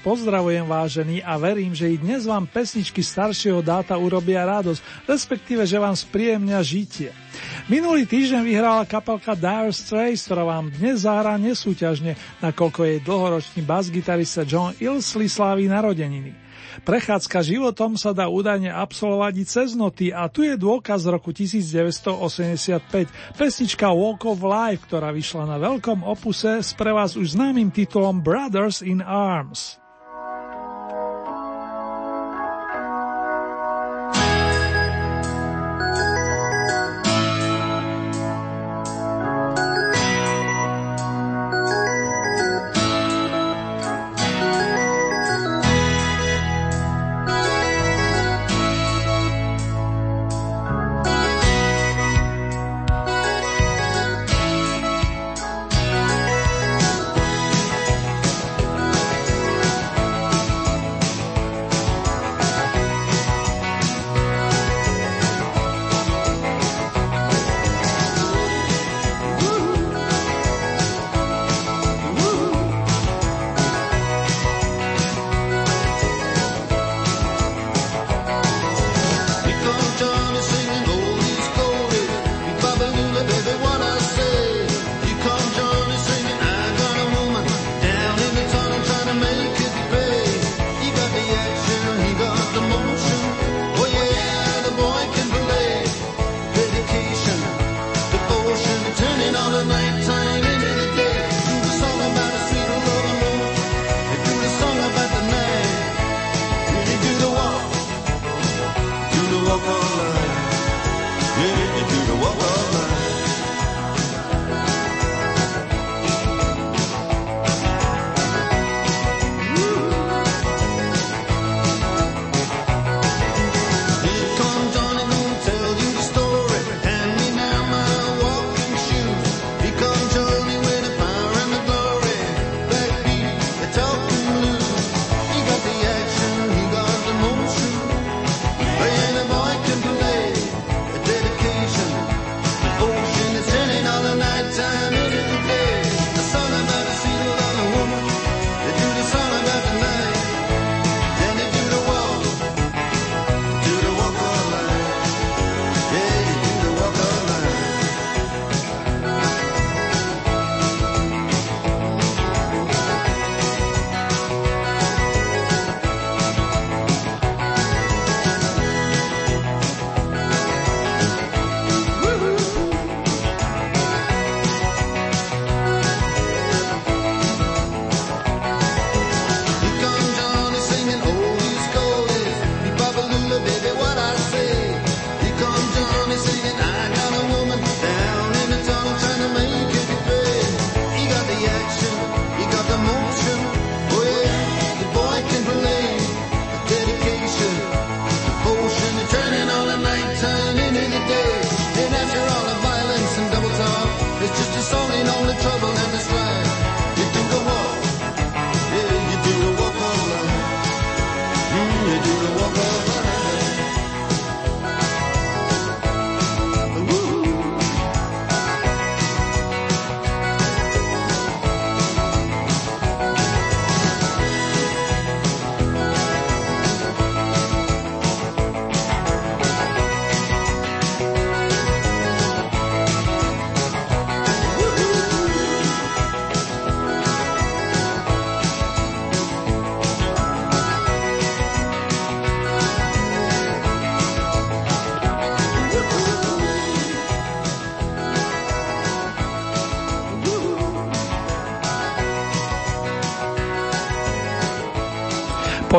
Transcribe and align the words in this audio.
Pozdravujem 0.00 0.64
vážený 0.64 1.22
a 1.24 1.36
verím, 1.36 1.72
že 1.76 1.92
i 1.92 2.00
dnes 2.00 2.24
vám 2.24 2.48
pesničky 2.48 3.04
staršieho 3.04 3.60
dáta 3.60 3.96
urobia 4.00 4.44
radosť, 4.48 5.06
respektíve, 5.06 5.62
že 5.68 5.80
vám 5.80 5.96
spríjemnia 5.96 6.60
žitie. 6.64 7.12
Minulý 7.70 8.08
týždeň 8.08 8.42
vyhrala 8.42 8.88
kapelka 8.88 9.38
Dire 9.38 9.70
Straits, 9.70 10.26
ktorá 10.26 10.42
vám 10.42 10.72
dnes 10.72 11.06
zahrá 11.06 11.38
nesúťažne, 11.38 12.18
nakoľko 12.42 12.80
jej 12.82 12.98
dlhoročný 13.04 13.60
bas-gitarista 13.62 14.42
John 14.42 14.74
Ilsley 14.80 15.30
sláví 15.30 15.70
narodeniny. 15.70 16.50
Prechádzka 16.80 17.42
životom 17.44 17.98
sa 17.98 18.14
dá 18.14 18.30
údajne 18.30 18.70
absolvovať 18.70 19.34
i 19.36 19.44
cez 19.44 19.68
noty 19.74 20.14
a 20.14 20.30
tu 20.30 20.46
je 20.46 20.54
dôkaz 20.54 21.04
z 21.04 21.08
roku 21.10 21.34
1985, 21.34 23.10
pesnička 23.36 23.90
Walk 23.90 24.24
of 24.24 24.40
Life, 24.40 24.86
ktorá 24.88 25.10
vyšla 25.10 25.44
na 25.50 25.58
veľkom 25.58 26.06
opuse 26.06 26.62
s 26.62 26.70
pre 26.72 26.94
vás 26.94 27.18
už 27.18 27.36
známym 27.36 27.74
titulom 27.74 28.22
Brothers 28.22 28.80
in 28.86 29.02
Arms. 29.02 29.82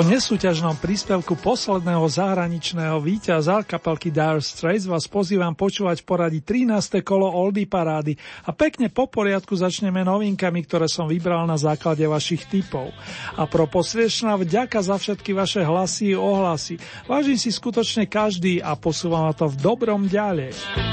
Nesúťažnom 0.01 0.81
príspevku 0.81 1.37
posledného 1.37 2.01
zahraničného 2.09 2.97
víťaza 2.99 3.61
kapelky 3.61 4.09
Dire 4.09 4.41
Straits 4.41 4.89
vás 4.89 5.05
pozývam 5.05 5.53
počúvať 5.53 6.01
v 6.01 6.05
poradí 6.09 6.39
13. 6.41 7.05
kolo 7.05 7.29
Oldy 7.29 7.69
parády 7.69 8.17
a 8.43 8.49
pekne 8.49 8.89
po 8.89 9.05
poriadku 9.05 9.53
začneme 9.53 10.01
novinkami, 10.01 10.65
ktoré 10.65 10.89
som 10.89 11.05
vybral 11.05 11.45
na 11.45 11.55
základe 11.55 12.01
vašich 12.01 12.49
typov. 12.49 12.89
A 13.37 13.45
pro 13.45 13.69
posviešná 13.69 14.41
vďaka 14.41 14.81
za 14.81 14.97
všetky 14.97 15.37
vaše 15.37 15.61
hlasy 15.61 16.17
a 16.17 16.19
ohlasy. 16.19 16.81
Vážim 17.05 17.37
si 17.37 17.53
skutočne 17.53 18.09
každý 18.09 18.57
a 18.57 18.73
posúvam 18.73 19.29
to 19.37 19.47
v 19.53 19.59
dobrom 19.61 20.09
ďalej. 20.09 20.90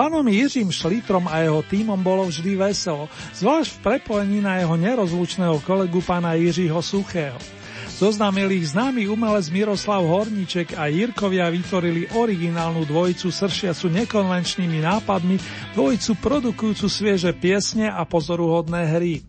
Pánom 0.00 0.24
Jiřím 0.24 0.72
Šlitrom 0.72 1.28
a 1.28 1.44
jeho 1.44 1.60
týmom 1.60 2.00
bolo 2.00 2.24
vždy 2.24 2.56
veselo, 2.56 3.04
zvlášť 3.36 3.68
v 3.68 3.82
prepojení 3.84 4.40
na 4.40 4.56
jeho 4.56 4.72
nerozlučného 4.72 5.60
kolegu 5.60 6.00
pána 6.00 6.32
Jiřího 6.40 6.80
Suchého. 6.80 7.59
Zoznamil 8.00 8.48
ich 8.56 8.72
známy 8.72 9.12
umelec 9.12 9.52
Miroslav 9.52 10.00
Horníček 10.00 10.72
a 10.72 10.88
Jirkovia 10.88 11.52
vytvorili 11.52 12.08
originálnu 12.16 12.88
dvojicu 12.88 13.28
sršiacu 13.28 13.92
nekonvenčnými 13.92 14.80
nápadmi, 14.80 15.36
dvojicu 15.76 16.16
produkujúcu 16.16 16.88
svieže 16.88 17.36
piesne 17.36 17.92
a 17.92 18.00
pozoruhodné 18.08 18.88
hry. 18.96 19.20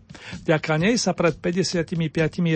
Vďaka 0.48 0.80
nej 0.80 0.96
sa 0.96 1.12
pred 1.12 1.36
55 1.36 1.92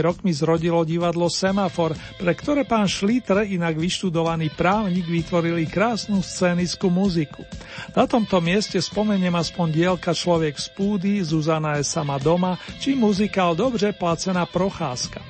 rokmi 0.01 0.33
zrodilo 0.33 0.89
divadlo 0.89 1.29
Semafor, 1.29 1.93
pre 2.17 2.33
ktoré 2.33 2.65
pán 2.65 2.89
Šlítr, 2.89 3.45
inak 3.45 3.77
vyštudovaný 3.77 4.57
právnik, 4.57 5.05
vytvorili 5.05 5.69
krásnu 5.69 6.25
scénickú 6.25 6.89
muziku. 6.89 7.45
Na 7.93 8.09
tomto 8.09 8.41
mieste 8.41 8.81
spomeniem 8.81 9.37
aspoň 9.37 9.67
dielka 9.69 10.17
Človek 10.17 10.57
z 10.57 10.73
púdy, 10.73 11.21
Zuzana 11.21 11.77
je 11.77 11.85
sama 11.85 12.17
doma, 12.17 12.57
či 12.81 12.97
muzikál 12.97 13.53
Dobře 13.53 13.93
placená 13.93 14.49
procházka. 14.49 15.21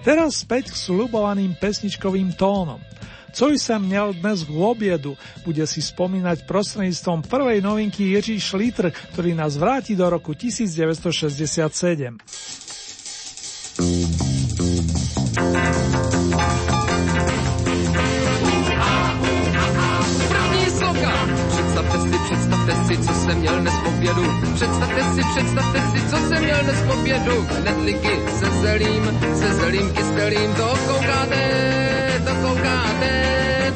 Teraz 0.00 0.40
späť 0.42 0.72
k 0.72 0.80
slubovaným 0.80 1.54
pesničkovým 1.60 2.32
tónom. 2.32 2.80
Co 3.32 3.48
jsem 3.50 3.82
měl 3.82 4.12
dnes 4.12 4.42
k 4.44 4.50
obiedu, 4.50 5.16
bude 5.44 5.66
si 5.66 5.82
spomínať 5.82 6.50
prostredníctvom 6.50 7.22
prvej 7.22 7.62
novinky 7.62 8.02
Jiří 8.04 8.40
Šlítr, 8.40 8.90
ktorý 9.14 9.38
nás 9.38 9.54
vráti 9.54 9.94
do 9.94 10.10
roku 10.10 10.34
1967. 10.34 12.18
co 23.06 23.12
jsem 23.14 23.38
měl 23.38 23.60
dnes 23.60 23.74
v 23.74 23.86
obědu. 23.86 24.24
Představte 24.54 25.02
si, 25.14 25.20
představte 25.34 25.80
si, 25.80 26.10
co 26.10 26.16
jsem 26.16 26.42
měl 26.42 26.58
dnes 26.62 26.76
v 26.76 26.90
obědu. 26.90 27.46
Knedlíky 27.62 28.20
se 28.38 28.46
zelím, 28.62 29.20
se 29.34 29.54
zelím 29.54 29.90
kyselým. 29.90 30.54
To 30.54 30.68
koukáte, 30.86 31.42
to 32.24 32.48
koukáte, 32.48 33.12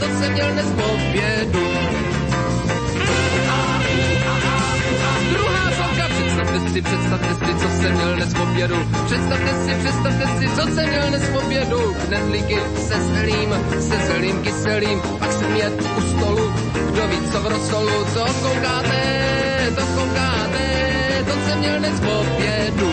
to 0.00 0.06
jsem 0.06 0.32
měl 0.32 0.52
dnes 0.52 0.66
v 0.66 0.80
obědu. 0.80 1.63
Si, 6.74 6.82
představte 6.82 7.34
si, 7.34 7.54
co 7.54 7.68
jsem 7.68 7.92
měl 7.94 8.14
dnes 8.14 8.34
v 8.34 8.40
obědu. 8.40 8.76
Představte 9.06 9.50
si, 9.64 9.74
představte 9.82 10.26
si, 10.38 10.48
co 10.56 10.62
jsem 10.62 10.88
měl 10.88 11.08
dnes 11.08 11.22
v 11.22 11.36
obědu. 11.36 11.94
Knedlíky 12.06 12.58
se 12.76 12.94
zelím, 13.14 13.50
se 13.80 13.96
zelím 14.06 14.42
kyselým. 14.42 15.00
Pak 15.18 15.32
jsem 15.32 15.56
jet 15.56 15.82
u 15.98 16.00
stolu, 16.00 16.52
kdo 16.92 17.08
ví, 17.08 17.18
co 17.32 17.40
v 17.40 17.46
rosolu, 17.46 18.04
co 18.14 18.24
koukáte, 18.42 19.00
to 19.76 19.86
koukáte, 19.86 20.66
to 21.26 21.32
jsem 21.46 21.58
měl 21.58 21.78
dnes 21.78 22.00
v 22.00 22.08
obědu. 22.08 22.90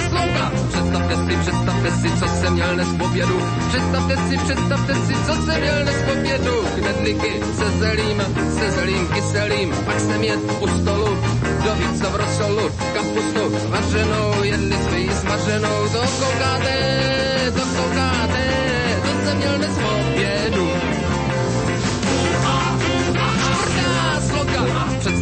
Slouka, 0.00 0.52
představte 0.68 1.16
si, 1.16 1.36
představte 1.36 1.90
si, 1.90 2.18
co 2.18 2.26
jsem 2.28 2.52
měl 2.52 2.74
dnes 2.74 2.88
v 2.88 3.02
obědu. 3.02 3.40
Představte 3.68 4.16
si, 4.16 4.36
představte 4.38 4.94
si, 4.94 5.14
co 5.26 5.34
jsem 5.34 5.60
měl 5.60 5.82
dnes 5.82 5.96
v 5.96 6.18
obědu. 6.18 6.64
Knedlíky 6.74 7.40
se 7.58 7.70
zelím, 7.78 8.22
se 8.58 8.70
zelím 8.70 9.08
kyselým, 9.08 9.74
pak 9.86 10.00
jsem 10.00 10.22
jet 10.22 10.40
u 10.60 10.68
stolu, 10.68 11.18
kdo 11.60 11.74
ví, 11.74 12.00
co 12.00 12.10
v 12.10 12.16
rosolu, 12.16 12.70
kapustu 12.94 13.68
vařenou, 13.68 14.42
jedli 14.42 14.76
smaženou, 15.20 15.88
to 15.92 15.98
koukáte, 15.98 17.52
to 17.54 17.60
koukáte, 17.60 18.44
to 19.02 19.24
jsem 19.24 19.36
měl 19.36 19.56
dnes 19.58 19.70
v 19.70 19.84
obědu. 19.86 20.95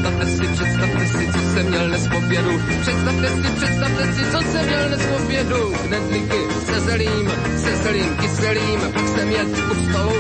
Představte 0.05 0.31
si, 0.37 0.49
představte 0.53 1.07
si, 1.07 1.33
co 1.33 1.39
jsem 1.39 1.67
měl 1.67 1.89
dnes 1.89 2.07
v 2.07 2.15
obědu. 2.15 2.61
Představte 2.81 3.29
si, 3.29 3.49
představte 3.57 4.13
si, 4.13 4.23
co 4.33 4.39
jsem 4.53 4.67
měl 4.67 4.89
dnes 4.89 5.01
v 5.01 5.23
obědu. 5.25 5.75
Knedlíky 5.87 6.41
se 6.67 6.81
zelím, 6.81 7.31
se 7.57 7.77
zelím 7.77 8.17
kyselým, 8.17 8.81
pak 8.95 9.09
jsem 9.09 9.31
jet 9.31 9.49
u 9.49 9.75
stolu. 9.75 10.15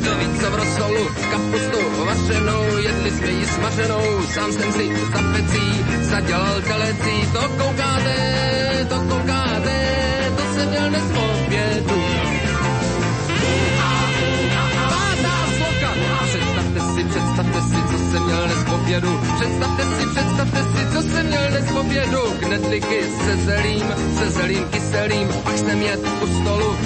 Kdo 0.00 0.10
ví, 0.14 0.28
co 0.40 0.50
v 0.50 0.54
rosolu, 0.54 1.08
kapustu 1.30 2.04
vařenou, 2.06 2.76
jedli 2.76 3.10
jsme 3.10 3.26
ji 3.26 3.46
smaženou, 3.46 4.22
sám 4.34 4.52
jsem 4.52 4.72
si 4.72 4.88
za 5.12 5.22
pecí 5.32 5.84
zadělal 6.02 6.60
telecí. 6.60 7.26
To 7.32 7.40
koukáte, 7.40 8.16
to 8.88 8.96
koukáte, 9.00 9.76
to 10.36 10.54
jsem 10.54 10.68
měl 10.68 10.88
dnes 10.88 11.02
v 11.02 11.18
obědu. 11.18 12.00
Představte 16.30 16.80
si, 16.94 17.04
představte 17.04 17.60
si, 17.60 17.76
co 17.90 17.98
jsem 18.10 18.22
měl 18.24 18.49
obědu. 18.74 19.20
Představte 19.34 19.82
si, 19.82 20.06
představte 20.06 20.60
si, 20.62 20.92
co 20.92 21.02
jsem 21.02 21.26
měl 21.26 21.48
dnes 21.50 21.70
v 21.70 21.76
obědu. 21.76 22.22
Knedlíky 22.40 23.00
se 23.24 23.36
zelím, 23.36 23.86
se 24.18 24.30
zelím 24.30 24.64
kyselým, 24.64 25.28
pak 25.44 25.58
jsem 25.58 25.82
jet 25.82 26.00
u 26.22 26.26
stolu. 26.26 26.76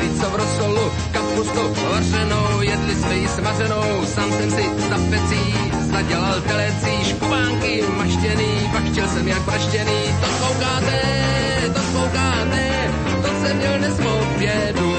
Ví, 0.00 0.20
co 0.20 0.30
v 0.30 0.34
rosolu, 0.34 0.90
kapustu 1.12 1.74
vařenou, 1.90 2.62
jedli 2.62 2.94
jsme 2.94 3.14
ji 3.16 3.28
smaženou, 3.28 4.06
sám 4.06 4.32
jsem 4.32 4.50
si 4.50 4.64
za 4.88 4.98
pecí 5.10 5.54
zadělal 5.94 6.40
telecí, 6.40 7.04
škubánky 7.04 7.84
maštěný, 7.96 8.70
pak 8.72 8.84
chtěl 8.84 9.08
jsem 9.08 9.28
jak 9.28 9.44
praštěný. 9.44 10.00
To 10.20 10.26
koukáte, 10.26 11.00
to 11.74 11.80
koukáte, 11.80 12.90
to 13.22 13.28
jsem 13.28 13.56
měl 13.56 13.78
dnes 13.78 13.98
v 13.98 14.06
obědu. 14.06 14.93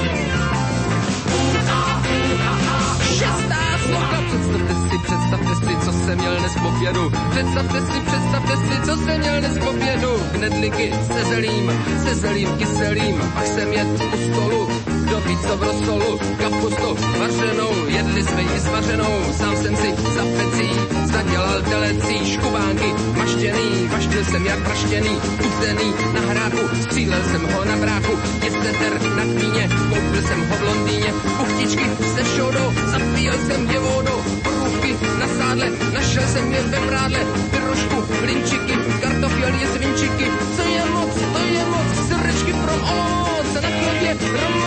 Představte 4.26 4.74
si, 4.74 4.98
představte 4.98 5.54
si, 5.54 5.84
co 5.84 5.92
jsem 5.92 6.18
měl 6.18 6.36
dnes 6.38 6.54
v 6.54 6.66
obědu. 6.66 7.10
Představte 7.30 7.80
si, 7.80 8.00
představte 8.00 8.56
si, 8.56 8.80
co 8.86 8.96
jsem 8.96 9.18
měl 9.20 9.40
dnes 9.40 9.58
v 9.58 9.68
obědu. 9.68 10.12
Knedlíky 10.32 10.92
se 11.06 11.24
zelím, 11.24 11.72
se 12.02 12.14
zelím 12.14 12.48
kyselým, 12.58 13.16
pak 13.34 13.46
jsem 13.46 13.72
jet 13.72 13.88
u 14.14 14.32
stolu. 14.32 14.68
Co 15.06 15.56
v 15.56 15.62
rosolu, 15.62 16.18
kapustu 16.38 16.96
vařenou, 17.18 17.86
jedli 17.86 18.22
jsme 18.24 18.42
ji 18.42 18.60
smaženou, 18.60 19.32
sám 19.32 19.56
jsem 19.56 19.76
si 19.76 19.90
za 20.14 20.22
pecí 20.36 20.68
zadělal 21.04 21.62
telecí, 21.62 22.32
škubánky 22.32 22.94
maštěný, 23.16 23.88
vaštil 23.92 24.24
jsem 24.24 24.46
jak 24.46 24.64
praštěný, 24.64 25.10
uzený 25.46 25.94
na 26.14 26.20
hráku, 26.20 26.62
střílel 26.82 27.22
jsem 27.30 27.42
ho 27.52 27.64
na 27.64 27.76
bráku, 27.76 28.12
je 28.44 28.50
seter 28.50 28.92
na 29.16 29.22
kmíně, 29.22 29.68
koupil 29.88 30.22
jsem 30.22 30.40
ho 30.48 30.56
v 30.56 30.62
Londýně, 30.62 31.10
buchtičky 31.38 31.86
se 32.14 32.24
šodou, 32.36 32.72
zapíjel 32.86 33.34
jsem 33.46 33.70
je 33.70 33.78
vodou, 33.78 34.22
porůvky 34.42 34.96
na 35.18 35.26
sádle, 35.38 35.70
našel 35.94 36.22
jsem 36.28 36.52
je 36.52 36.62
ve 36.62 36.80
prádle, 36.80 37.20
pyrošku, 37.50 37.96
hlinčiky, 38.20 38.74
kartofel 39.00 39.54
je 39.54 39.66
svinčiky, 39.66 40.26
co 40.56 40.62
je 40.62 40.84
moc, 40.92 41.14
to 41.32 41.38
je 41.38 41.64
moc, 41.64 42.08
srdečky 42.08 42.52
from 42.52 42.80
Olomouc, 42.82 43.54
na 43.54 43.70
chlebě 43.70 44.14
od 44.14 44.65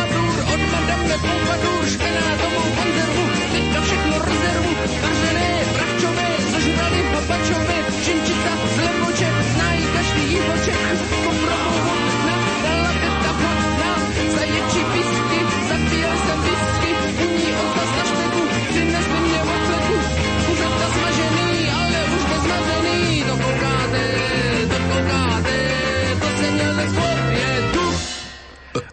špenátovou 1.90 2.68
konzervu, 2.78 3.24
teďka 3.52 3.82
všechno 3.82 4.16
rezervu, 4.20 4.72
vařené, 5.02 5.50
bravčové, 5.74 6.28
zožrali 6.52 7.00
papačové, 7.14 7.78
šinčica, 8.04 8.52
zlemoče, 8.76 9.30
znají 9.54 9.84
každý 9.94 10.34
jívoček, 10.34 11.39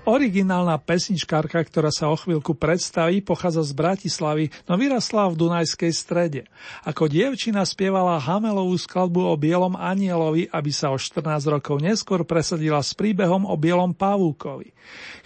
Originálna 0.06 0.78
pesničkárka, 0.78 1.58
ktorá 1.66 1.90
sa 1.90 2.06
o 2.06 2.14
chvíľku 2.14 2.54
predstaví, 2.54 3.26
pochádza 3.26 3.66
z 3.66 3.74
Bratislavy, 3.74 4.54
no 4.70 4.78
vyrastla 4.78 5.26
v 5.26 5.34
Dunajskej 5.34 5.90
strede. 5.90 6.46
Ako 6.86 7.10
dievčina 7.10 7.66
spievala 7.66 8.22
Hamelovú 8.22 8.78
skladbu 8.78 9.26
o 9.26 9.34
Bielom 9.34 9.74
anielovi, 9.74 10.46
aby 10.54 10.70
sa 10.70 10.94
o 10.94 10.96
14 10.96 11.26
rokov 11.50 11.82
neskôr 11.82 12.22
presadila 12.22 12.78
s 12.86 12.94
príbehom 12.94 13.50
o 13.50 13.54
Bielom 13.58 13.98
pavúkovi. 13.98 14.70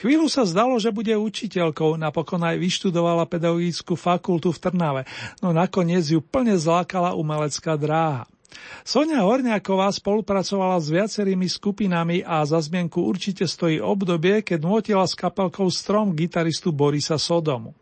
Chvíľu 0.00 0.32
sa 0.32 0.48
zdalo, 0.48 0.80
že 0.80 0.96
bude 0.96 1.12
učiteľkou, 1.12 2.00
napokon 2.00 2.40
aj 2.40 2.56
vyštudovala 2.56 3.28
pedagogickú 3.28 4.00
fakultu 4.00 4.48
v 4.48 4.62
Trnave, 4.64 5.02
no 5.44 5.52
nakoniec 5.52 6.08
ju 6.08 6.24
plne 6.24 6.56
zlákala 6.56 7.12
umelecká 7.12 7.76
dráha. 7.76 8.24
Sonia 8.82 9.22
Horňáková 9.22 9.94
spolupracovala 9.94 10.82
s 10.82 10.90
viacerými 10.90 11.46
skupinami 11.46 12.26
a 12.26 12.42
za 12.42 12.58
zmienku 12.58 12.98
určite 12.98 13.46
stojí 13.46 13.78
obdobie, 13.78 14.42
keď 14.42 14.58
nutila 14.64 15.06
s 15.06 15.14
kapelkou 15.14 15.70
Strom 15.70 16.16
gitaristu 16.16 16.74
Borisa 16.74 17.20
Sodomu. 17.20 17.76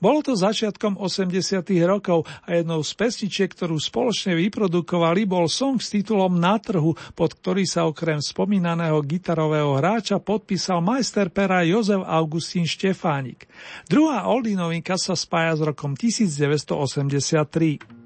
Bolo 0.00 0.24
to 0.24 0.32
začiatkom 0.32 0.96
80. 0.96 1.60
rokov 1.84 2.24
a 2.48 2.56
jednou 2.56 2.80
z 2.80 2.92
pesničiek, 2.96 3.52
ktorú 3.52 3.76
spoločne 3.76 4.32
vyprodukovali, 4.36 5.28
bol 5.28 5.52
song 5.52 5.80
s 5.80 5.92
titulom 5.92 6.40
Na 6.40 6.56
trhu, 6.56 6.96
pod 7.12 7.36
ktorý 7.36 7.68
sa 7.68 7.84
okrem 7.84 8.24
spomínaného 8.24 9.04
gitarového 9.04 9.76
hráča 9.76 10.16
podpísal 10.16 10.80
majster 10.80 11.28
pera 11.28 11.60
Jozef 11.64 12.00
Augustín 12.04 12.64
Štefánik. 12.64 13.44
Druhá 13.84 14.24
oldie 14.28 14.56
novinka 14.56 14.96
sa 14.96 15.12
spája 15.12 15.60
s 15.60 15.60
rokom 15.60 15.92
1983. 15.92 17.99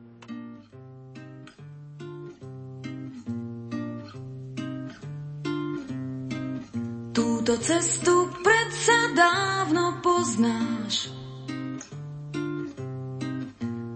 Túto 7.44 7.60
cestu 7.60 8.32
predsa 8.40 9.12
dávno 9.12 10.00
poznáš. 10.00 11.12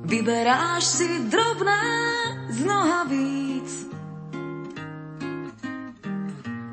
Vyberáš 0.05 0.85
si 0.85 1.09
drobné 1.33 1.85
z 2.53 2.61
víc. 3.09 3.71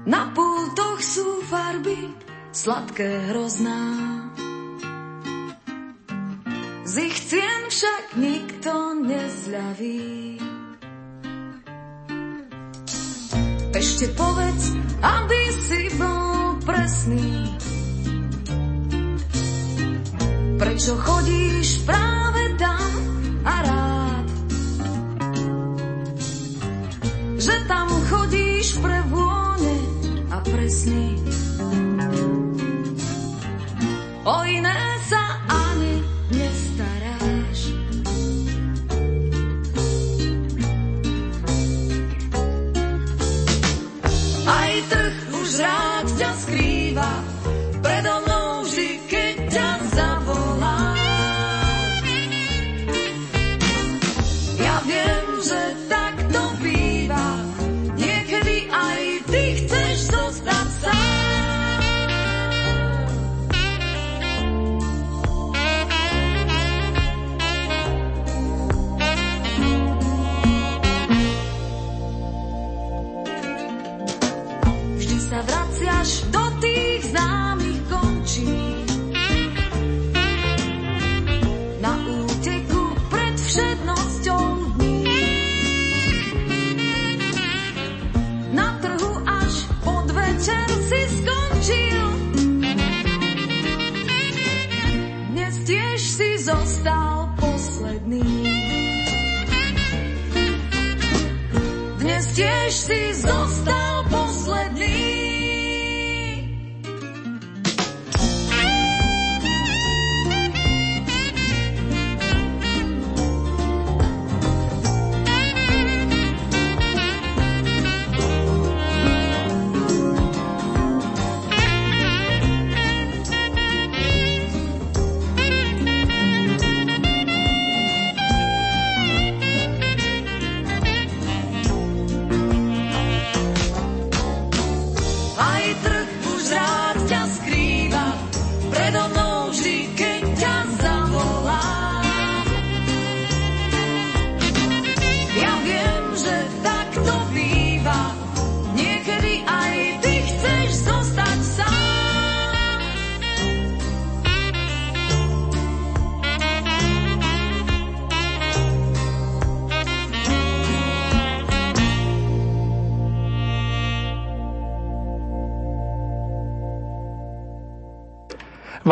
Na 0.03 0.35
pultoch 0.35 0.99
sú 0.99 1.47
farby 1.47 2.11
sladké 2.51 3.31
hrozná. 3.31 3.79
Z 6.83 6.93
ich 7.07 7.17
cien 7.23 7.71
však 7.71 8.19
nikto 8.19 8.99
nezľaví. 8.99 10.43
Ešte 13.71 14.11
povedz, 14.19 14.75
aby 14.99 15.39
si 15.55 15.87
bol 15.95 16.34
presný. 16.65 17.53
Prečo 20.57 20.97
chodíš 20.97 21.85
práve 21.85 22.41
tam 22.57 22.89
a 23.45 23.55
rád? 23.61 24.25
Že 27.37 27.55
tam 27.69 27.87
chodíš 28.09 28.81
pre 28.81 28.97
vône 29.13 29.77
a 30.33 30.37
presný. 30.41 31.21
O 34.25 34.37
iné 34.49 34.84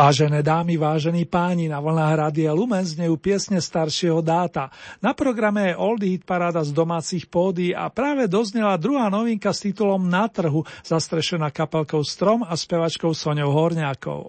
Vážené 0.04 0.44
dámy, 0.44 0.76
vážení 0.76 1.24
páni, 1.24 1.72
na 1.72 1.80
vlnách 1.80 2.28
Rádia 2.28 2.52
Lumen 2.52 2.84
znejú 2.84 3.16
piesne 3.16 3.64
staršieho 3.64 4.20
dáta. 4.20 4.68
Na 5.00 5.16
programe 5.16 5.72
je 5.72 5.80
Oldie 5.80 6.20
Hit 6.20 6.28
Paráda 6.28 6.60
z 6.60 6.76
domácich 6.76 7.32
pódy 7.32 7.72
a 7.72 7.88
práve 7.88 8.28
doznela 8.28 8.76
druhá 8.76 9.08
novinka 9.08 9.56
s 9.56 9.64
titulom 9.64 10.04
Na 10.04 10.28
trhu, 10.28 10.68
zastrešená 10.84 11.56
kapelkou 11.56 12.04
Strom 12.04 12.44
a 12.44 12.52
spevačkou 12.52 13.16
Soňou 13.16 13.56
Horňákou. 13.56 14.28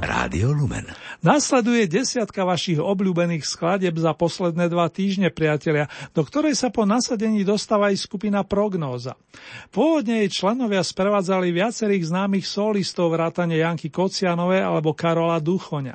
Rádio 0.00 0.56
Lumen. 0.56 0.88
Nasleduje 1.22 1.86
desiatka 1.86 2.42
vašich 2.42 2.82
obľúbených 2.82 3.46
skladeb 3.46 3.94
za 3.94 4.10
posledné 4.10 4.66
dva 4.66 4.90
týždne, 4.90 5.30
priatelia, 5.30 5.86
do 6.10 6.26
ktorej 6.26 6.58
sa 6.58 6.66
po 6.74 6.82
nasadení 6.82 7.46
dostáva 7.46 7.94
aj 7.94 8.02
skupina 8.02 8.42
Prognóza. 8.42 9.14
Pôvodne 9.70 10.26
jej 10.26 10.42
členovia 10.42 10.82
sprevádzali 10.82 11.54
viacerých 11.54 12.10
známych 12.10 12.42
solistov 12.42 13.14
vrátane 13.14 13.54
Janky 13.54 13.86
Kocianovej 13.86 14.66
alebo 14.66 14.98
Karola 14.98 15.38
Duchoňa. 15.38 15.94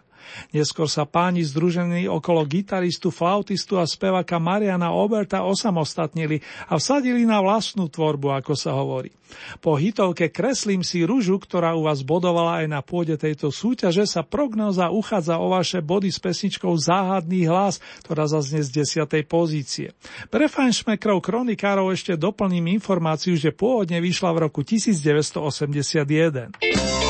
Neskôr 0.56 0.88
sa 0.88 1.06
páni 1.06 1.44
združení 1.44 2.08
okolo 2.08 2.48
gitaristu, 2.48 3.12
flautistu 3.12 3.78
a 3.78 3.86
speváka 3.86 4.40
Mariana 4.40 4.96
Oberta 4.96 5.44
osamostatnili 5.44 6.40
a 6.68 6.80
vsadili 6.80 7.28
na 7.28 7.44
vlastnú 7.44 7.92
tvorbu, 7.92 8.32
ako 8.38 8.54
sa 8.56 8.72
hovorí. 8.76 9.12
Po 9.60 9.76
hitovke 9.76 10.32
Kreslím 10.32 10.88
si 10.88 11.04
ružu, 11.04 11.40
ktorá 11.40 11.76
u 11.76 11.84
vás 11.84 12.04
bodovala 12.04 12.64
aj 12.64 12.68
na 12.72 12.80
pôde 12.80 13.20
tejto 13.20 13.52
súťaže, 13.52 14.08
sa 14.08 14.24
prognoza 14.24 14.88
uchádza 14.88 15.36
o 15.40 15.52
vaše 15.52 15.84
body 15.84 16.08
s 16.08 16.20
pesničkou 16.20 16.72
Záhadný 16.80 17.48
hlas, 17.48 17.84
ktorá 18.08 18.28
zaznie 18.28 18.64
z 18.64 18.88
10. 18.88 19.28
pozície. 19.28 19.92
Pre 20.32 20.48
fanšmekrov 20.48 21.20
kronikárov 21.20 21.92
ešte 21.92 22.16
doplním 22.16 22.80
informáciu, 22.80 23.36
že 23.36 23.52
pôvodne 23.52 24.00
vyšla 24.00 24.32
v 24.32 24.38
roku 24.48 24.64
1981. 24.64 27.07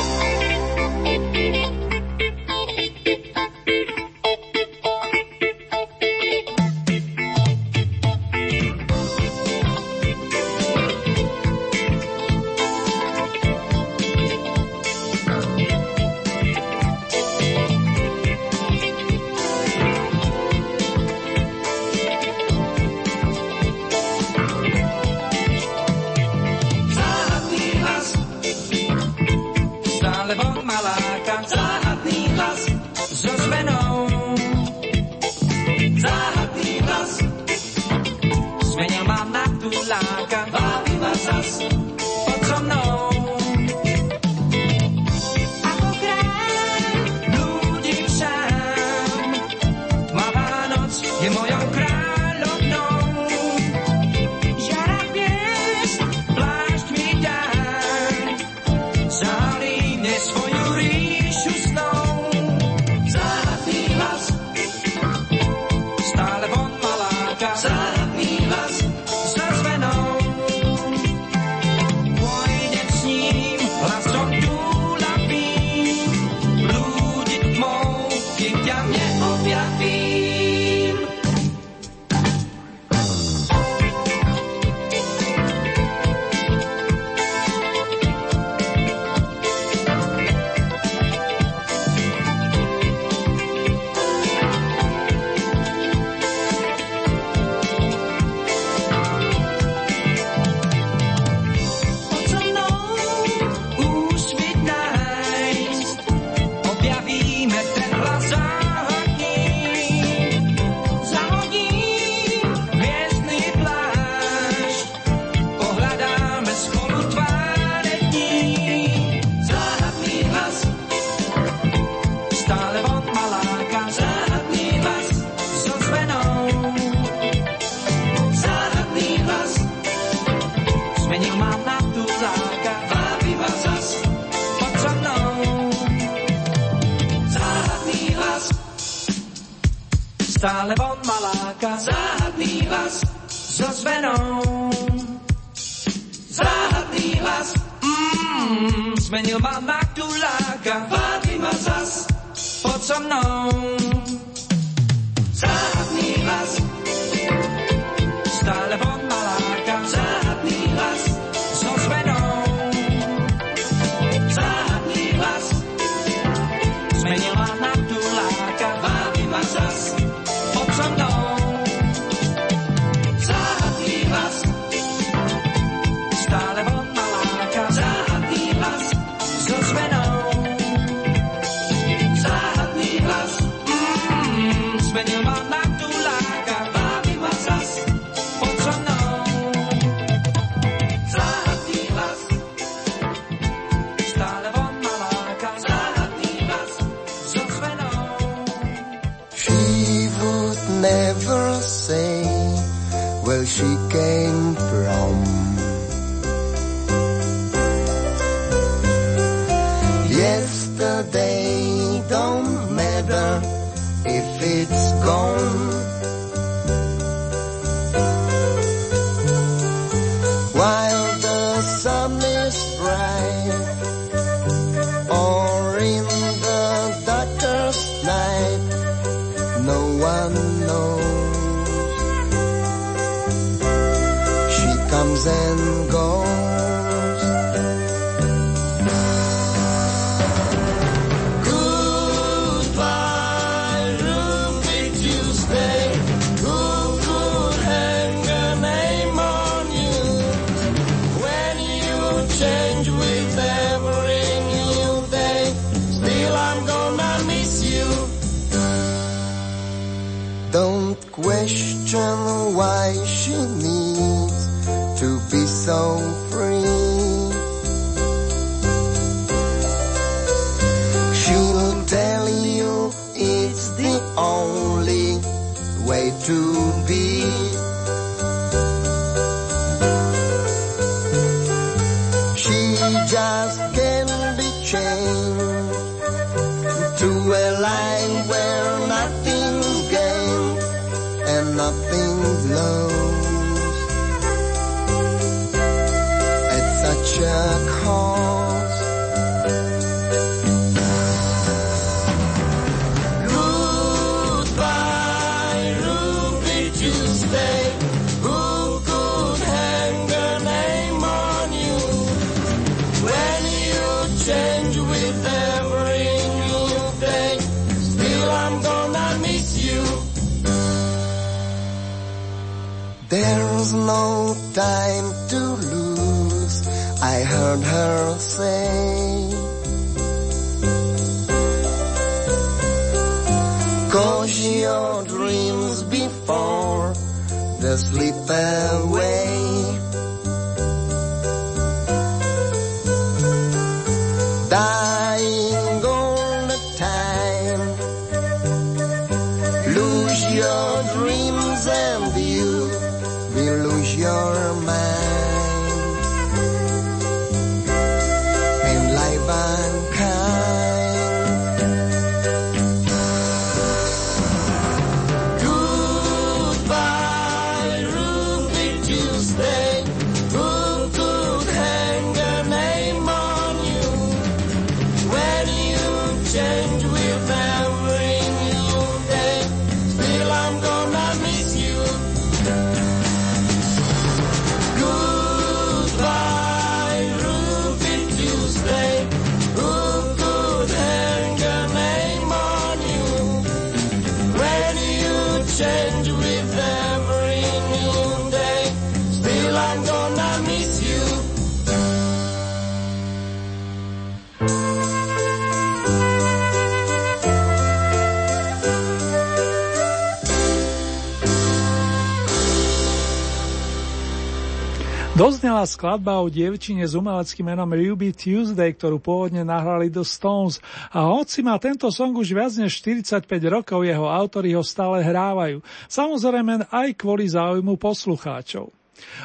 Doznela 415.28 415.68
skladba 415.68 416.24
o 416.24 416.32
dievčine 416.32 416.88
s 416.88 416.96
umeleckým 416.96 417.52
menom 417.52 417.68
Ruby 417.68 418.16
Tuesday, 418.16 418.72
ktorú 418.72 418.96
pôvodne 418.96 419.44
nahrali 419.44 419.92
The 419.92 420.00
Stones 420.00 420.56
a 420.88 421.04
hoci 421.04 421.44
má 421.44 421.60
tento 421.60 421.84
song 421.92 422.16
už 422.16 422.32
viac 422.32 422.56
než 422.56 422.80
45 422.80 423.28
rokov, 423.44 423.84
jeho 423.84 424.08
autori 424.08 424.56
ho 424.56 424.64
stále 424.64 425.04
hrávajú. 425.04 425.60
Samozrejme 425.84 426.72
aj 426.72 426.88
kvôli 426.96 427.28
záujmu 427.28 427.76
poslucháčov. 427.76 428.77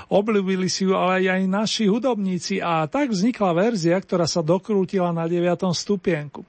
Obľúbili 0.10 0.70
si 0.70 0.86
ju 0.86 0.94
ale 0.94 1.26
aj 1.26 1.44
naši 1.50 1.90
hudobníci 1.90 2.62
a 2.62 2.86
tak 2.86 3.12
vznikla 3.12 3.52
verzia, 3.54 3.98
ktorá 3.98 4.30
sa 4.30 4.46
dokrútila 4.46 5.10
na 5.12 5.26
9. 5.26 5.70
stupienku. 5.74 6.46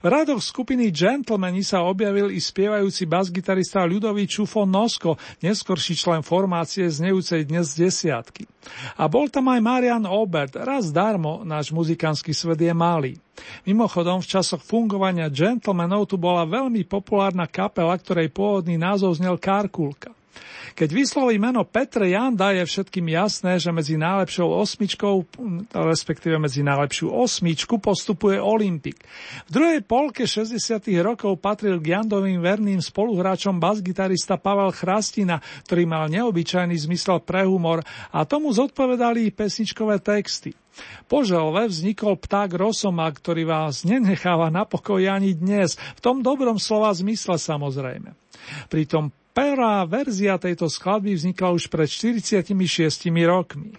V 0.00 0.06
radoch 0.06 0.40
skupiny 0.40 0.88
Gentlemani 0.88 1.60
sa 1.60 1.84
objavil 1.84 2.32
i 2.32 2.40
spievajúci 2.40 3.04
basgitarista 3.04 3.84
ľudový 3.84 4.24
Čufo 4.24 4.64
Nosko, 4.64 5.18
neskorší 5.44 5.94
člen 5.98 6.22
formácie 6.24 6.88
znejúcej 6.88 7.44
dnes 7.44 7.76
desiatky. 7.76 8.48
A 9.00 9.08
bol 9.08 9.32
tam 9.32 9.48
aj 9.48 9.60
Marian 9.64 10.04
Obert, 10.04 10.56
raz 10.56 10.92
darmo, 10.92 11.42
náš 11.44 11.72
muzikánsky 11.72 12.36
svet 12.36 12.60
je 12.60 12.74
malý. 12.74 13.12
Mimochodom, 13.64 14.18
v 14.18 14.30
časoch 14.30 14.60
fungovania 14.60 15.30
Gentlemanov 15.30 16.10
tu 16.10 16.18
bola 16.18 16.42
veľmi 16.42 16.82
populárna 16.84 17.46
kapela, 17.46 17.94
ktorej 17.94 18.34
pôvodný 18.34 18.74
názov 18.74 19.14
znel 19.16 19.38
Karkulka. 19.38 20.10
Keď 20.78 20.94
vysloví 20.94 21.42
meno 21.42 21.66
Petre 21.66 22.14
Janda, 22.14 22.54
je 22.54 22.62
všetkým 22.62 23.10
jasné, 23.10 23.58
že 23.58 23.74
medzi 23.74 23.98
najlepšou 23.98 24.46
osmičkou, 24.46 25.26
respektíve 25.74 26.38
medzi 26.38 26.62
najlepšiu 26.62 27.10
osmičku 27.10 27.82
postupuje 27.82 28.38
Olympik. 28.38 29.02
V 29.48 29.50
druhej 29.50 29.82
polke 29.82 30.22
60. 30.22 30.54
rokov 31.02 31.42
patril 31.42 31.82
k 31.82 31.98
Jandovým 31.98 32.38
verným 32.38 32.78
spoluhráčom 32.78 33.58
basgitarista 33.58 34.38
Pavel 34.38 34.70
Chrastina, 34.70 35.42
ktorý 35.66 35.82
mal 35.82 36.06
neobyčajný 36.14 36.78
zmysel 36.78 37.26
pre 37.26 37.42
humor 37.42 37.82
a 38.14 38.22
tomu 38.22 38.54
zodpovedali 38.54 39.34
pesničkové 39.34 39.98
texty. 39.98 40.54
Po 41.10 41.26
želve 41.26 41.66
vznikol 41.66 42.14
pták 42.22 42.54
Rosoma, 42.54 43.10
ktorý 43.10 43.50
vás 43.50 43.82
nenecháva 43.82 44.46
na 44.46 44.62
pokoji 44.62 45.10
ani 45.10 45.34
dnes, 45.34 45.74
v 45.98 46.00
tom 46.06 46.22
dobrom 46.22 46.62
slova 46.62 46.94
zmysle 46.94 47.34
samozrejme. 47.34 48.14
Pritom 48.70 49.10
Prvá 49.38 49.86
verzia 49.86 50.34
tejto 50.34 50.66
skladby 50.66 51.14
vznikla 51.14 51.54
už 51.54 51.70
pred 51.70 51.86
46 51.86 52.50
rokmi. 53.22 53.70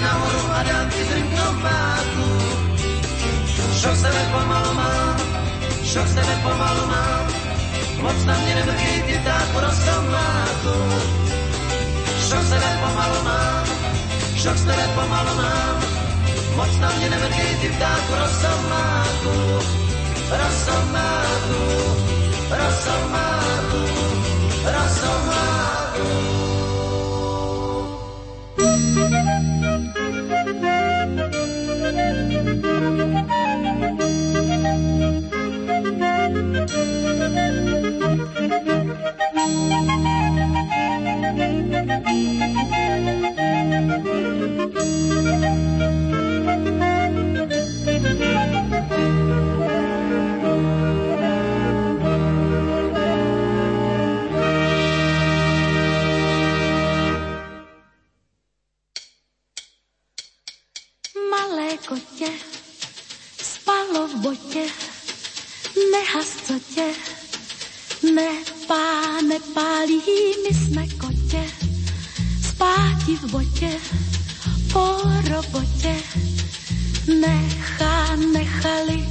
Nahoru 0.00 0.42
a 0.58 0.62
dám 0.62 0.86
ti 0.90 1.02
zrnkno 1.04 1.46
máku. 1.62 2.28
Šok 3.80 3.96
se 3.96 4.10
pomalu 4.32 4.74
mám, 4.74 5.16
šok 5.84 6.08
se 6.08 6.22
pomalu 6.42 6.84
mám, 6.86 7.26
moc 8.02 8.24
na 8.24 8.34
mě 8.38 8.54
nemrký 8.54 9.02
ty 9.06 9.18
ptáku 9.22 9.60
rosomáku. 9.60 10.76
Šok 12.28 12.44
se 12.50 12.58
pomalu 12.82 13.18
mám, 13.24 13.66
šok 14.36 14.58
se 14.58 14.74
pomalu 14.94 15.34
mám, 15.42 15.78
moc 16.56 16.72
na 16.80 16.90
mě 16.98 17.10
nemrký 17.10 17.46
ty 17.60 17.68
my 70.42 70.54
jsme 70.54 70.86
kotě, 70.86 71.44
spáti 72.48 73.16
v 73.16 73.30
botě, 73.30 73.70
po 74.72 74.96
robotě. 75.30 75.94
Nechá, 77.20 78.16
nechali 78.16 79.08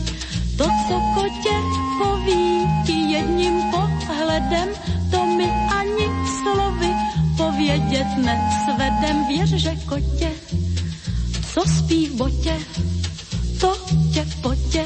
to, 0.57 0.63
co 0.87 1.01
kotě 1.15 1.55
poví, 2.03 2.65
jedním 3.11 3.61
pohledem, 3.71 4.69
to 5.11 5.25
mi 5.25 5.51
ani 5.51 6.07
slovy 6.41 6.89
povědět 7.37 8.07
nesvedem. 8.17 9.27
Věř, 9.27 9.49
že 9.49 9.75
kotě, 9.85 10.31
co 11.53 11.63
spí 11.77 12.07
v 12.07 12.15
botě, 12.15 12.57
to 13.59 13.77
tě 14.13 14.25
potě 14.41 14.85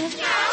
Yeah. 0.00 0.47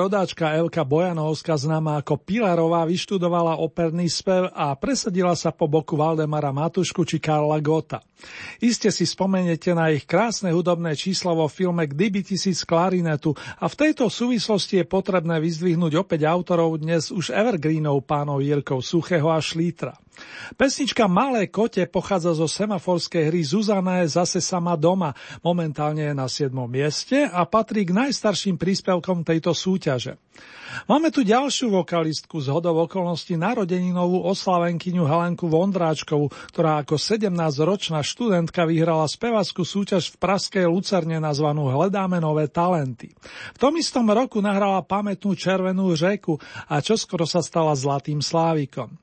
Rodáčka 0.00 0.56
Elka 0.56 0.80
Bojanovská 0.80 1.60
známa 1.60 2.00
ako 2.00 2.16
Pilarová 2.16 2.88
vyštudovala 2.88 3.60
operný 3.60 4.08
spev 4.08 4.48
a 4.56 4.72
presadila 4.72 5.36
sa 5.36 5.52
po 5.52 5.68
boku 5.68 5.92
Valdemara 5.92 6.48
Matušku 6.56 7.04
či 7.04 7.20
Karla 7.20 7.60
Gota. 7.60 8.00
Iste 8.60 8.92
si 8.92 9.08
spomeniete 9.08 9.72
na 9.72 9.90
ich 9.90 10.04
krásne 10.04 10.52
hudobné 10.52 10.92
číslo 10.96 11.32
vo 11.36 11.48
filme 11.48 11.88
Kdyby 11.88 12.24
tisíc 12.24 12.62
klarinetu 12.64 13.32
a 13.58 13.66
v 13.66 13.78
tejto 13.78 14.12
súvislosti 14.12 14.82
je 14.82 14.86
potrebné 14.86 15.40
vyzdvihnúť 15.40 15.96
opäť 16.00 16.28
autorov 16.28 16.80
dnes 16.80 17.08
už 17.08 17.32
evergreenov 17.32 18.04
pánov 18.04 18.44
Jirkov 18.44 18.84
Suchého 18.84 19.32
a 19.32 19.40
Šlítra. 19.40 19.96
Pesnička 20.58 21.08
Malé 21.08 21.48
kote 21.48 21.88
pochádza 21.88 22.36
zo 22.36 22.44
semaforskej 22.44 23.32
hry 23.32 23.40
Zuzana 23.40 24.04
je 24.04 24.20
zase 24.20 24.44
sama 24.44 24.76
doma. 24.76 25.16
Momentálne 25.40 26.12
je 26.12 26.14
na 26.14 26.28
7. 26.28 26.52
mieste 26.68 27.24
a 27.24 27.48
patrí 27.48 27.88
k 27.88 27.96
najstarším 27.96 28.60
príspevkom 28.60 29.24
tejto 29.24 29.56
súťaže. 29.56 30.20
Máme 30.86 31.10
tu 31.10 31.26
ďalšiu 31.26 31.74
vokalistku 31.74 32.38
z 32.38 32.50
hodov 32.50 32.86
okolností 32.86 33.34
narodeninovú 33.34 34.22
oslavenkyňu 34.30 35.02
Helenku 35.02 35.50
Vondráčkovú, 35.50 36.30
ktorá 36.54 36.82
ako 36.82 36.94
17-ročná 36.98 38.00
študentka 38.06 38.62
vyhrala 38.66 39.06
spevackú 39.10 39.66
súťaž 39.66 40.14
v 40.14 40.16
Praskej 40.22 40.64
Lucerne 40.70 41.18
nazvanú 41.18 41.70
Hledáme 41.70 42.22
nové 42.22 42.46
talenty. 42.46 43.12
V 43.54 43.58
tom 43.58 43.74
istom 43.78 44.06
roku 44.10 44.38
nahrala 44.38 44.82
pamätnú 44.86 45.34
Červenú 45.34 45.90
řeku 45.94 46.38
a 46.70 46.78
čoskoro 46.78 47.26
sa 47.26 47.42
stala 47.42 47.74
Zlatým 47.74 48.22
slávikom. 48.22 48.94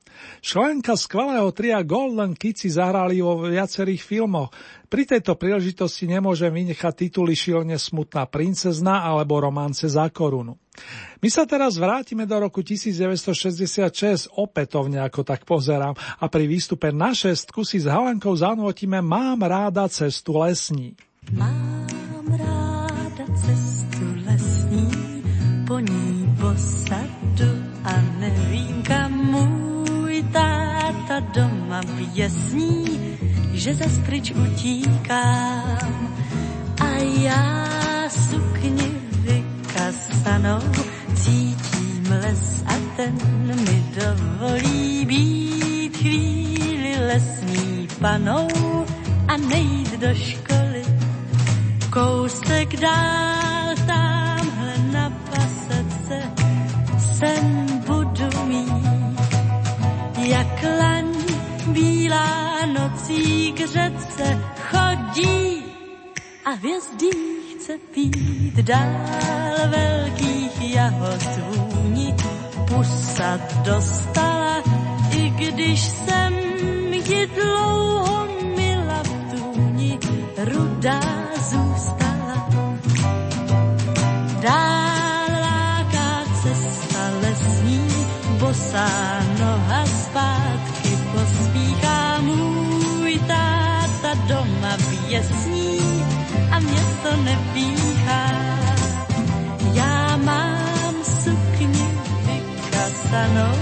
Členka 0.42 0.98
skvelého 0.98 1.46
tria 1.54 1.78
Golden 1.86 2.34
Kids 2.34 2.66
zahrali 2.66 3.22
vo 3.22 3.46
viacerých 3.46 4.02
filmoch, 4.02 4.50
pri 4.88 5.04
tejto 5.04 5.36
príležitosti 5.36 6.08
nemôžem 6.08 6.48
vynechať 6.48 7.06
tituly 7.06 7.36
Šilne 7.36 7.76
smutná 7.76 8.24
princezna 8.24 9.04
alebo 9.04 9.36
Romance 9.36 9.84
za 9.84 10.08
korunu. 10.08 10.56
My 11.18 11.28
sa 11.34 11.42
teraz 11.50 11.74
vrátime 11.74 12.30
do 12.30 12.38
roku 12.38 12.62
1966, 12.62 14.30
opätovne 14.38 15.02
ako 15.02 15.26
tak 15.26 15.42
pozerám, 15.42 15.98
a 15.98 16.24
pri 16.30 16.46
výstupe 16.46 16.94
na 16.94 17.10
šestku 17.10 17.66
si 17.66 17.82
s 17.82 17.90
Halenkou 17.90 18.38
zanotíme 18.38 19.02
Mám 19.02 19.42
ráda 19.42 19.90
cestu 19.90 20.38
lesní. 20.38 20.94
Mám 21.34 22.26
ráda 22.38 23.26
cestu 23.34 24.06
lesní, 24.30 24.90
po 25.66 25.82
ní 25.82 26.30
posadu 26.38 27.50
a 27.82 27.92
nevím 28.22 28.82
kam 28.86 29.12
můj 29.12 30.22
táta 30.32 31.20
doma 31.34 31.80
běsní, 31.82 32.98
že 33.52 33.74
za 33.74 33.84
pryč 34.06 34.30
utíkám 34.30 36.14
a 36.80 36.88
já 37.26 37.77
vykasanou 40.18 40.58
cítím 41.14 42.04
les 42.10 42.62
a 42.66 42.74
ten 42.96 43.14
mi 43.46 43.84
dovolí 43.94 45.04
být 45.06 45.96
chvíli 45.96 46.96
lesní 47.06 47.88
panou 48.00 48.48
a 49.28 49.36
nejít 49.36 50.00
do 50.00 50.14
školy. 50.14 50.82
Kousek 51.90 52.76
dál 52.80 53.74
tamhle 53.86 54.74
na 54.92 55.10
pasece 55.30 56.22
sen 57.18 57.66
budu 57.86 58.44
mít, 58.44 59.20
jak 60.18 60.64
laň 60.80 61.14
bílá 61.66 62.66
nocí 62.66 63.52
k 63.52 63.58
řece 63.58 64.38
chodí 64.70 65.62
a 66.44 66.50
hvězdy 66.50 67.10
chce 67.54 67.78
pít 67.94 68.27
dál 68.62 69.70
velkých 69.70 70.74
jahod 70.74 71.22
vůni. 71.48 72.14
Pusa 72.68 73.40
dostala, 73.64 74.62
i 75.10 75.30
když 75.30 75.80
jsem 75.80 76.38
ji 76.92 77.26
dlouho 77.26 78.28
mila 78.56 79.02
v 79.02 79.12
tůni, 79.32 79.98
rudá 80.36 81.00
zůstala. 81.50 82.48
Dál 84.40 85.26
láká 85.40 86.24
cesta 86.42 87.02
lesní, 87.22 87.88
bosá 88.38 88.88
noha 89.40 89.86
zpátky 89.86 90.98
pospíchá 91.12 92.20
můj 92.20 93.20
táta 93.26 94.14
doma 94.28 94.76
běsní 94.90 95.78
a 96.50 96.58
mě 96.58 96.82
to 97.02 97.16
nepíchá. 97.16 97.97
Vykasanou, 103.08 103.56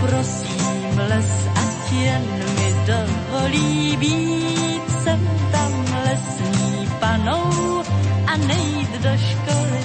prosím 0.00 0.98
les 1.08 1.48
a 1.54 1.94
jen 1.94 2.22
mi 2.56 2.74
dovolí 2.86 3.96
být 3.96 4.82
sem 5.04 5.20
tam 5.52 5.72
lesní 6.04 6.88
panou 7.00 7.82
a 8.26 8.36
nejít 8.36 8.90
do 8.90 9.10
školy. 9.16 9.80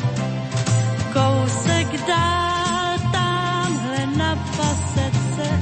Kousek 1.13 2.07
dál 2.07 2.97
tamhle 3.11 4.17
na 4.17 4.35
pasece 4.57 5.59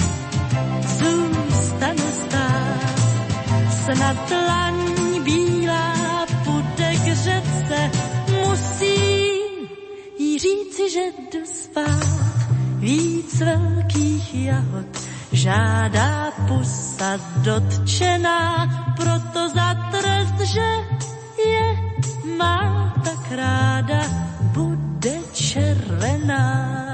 zůstanu 0.99 2.07
stát. 2.21 2.99
Snad 3.83 4.31
laň 4.31 5.23
bílá 5.23 6.25
půjde 6.45 6.95
k 6.95 7.15
řece, 7.15 7.91
musím 8.29 9.69
jí 10.19 10.39
říci, 10.39 10.89
že 10.93 11.01
jdu 11.31 11.45
spát. 11.45 12.28
Víc 12.79 13.41
velkých 13.41 14.35
jahod 14.35 14.87
žádá 15.31 16.31
pusa 16.47 17.19
dotčená, 17.43 18.67
proto 18.95 19.49
za 19.49 19.73
trest, 19.91 20.39
že 20.39 20.67
je 21.47 21.67
má 22.37 22.93
tak 23.03 23.31
ráda, 23.31 24.01
bude 24.55 25.19
červená. 25.33 26.88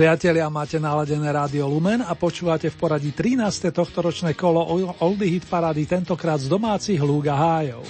Priatelia, 0.00 0.48
máte 0.48 0.80
naladené 0.80 1.28
rádio 1.28 1.68
Lumen 1.68 2.00
a 2.00 2.16
počúvate 2.16 2.72
v 2.72 2.76
poradí 2.80 3.12
13. 3.12 3.68
tohtoročné 3.68 4.32
kolo 4.32 4.64
Oldie 5.04 5.36
Hit 5.36 5.44
Parady, 5.44 5.84
tentokrát 5.84 6.40
z 6.40 6.48
domácich 6.48 6.96
lúk 6.96 7.28
a 7.28 7.36
hájov. 7.36 7.84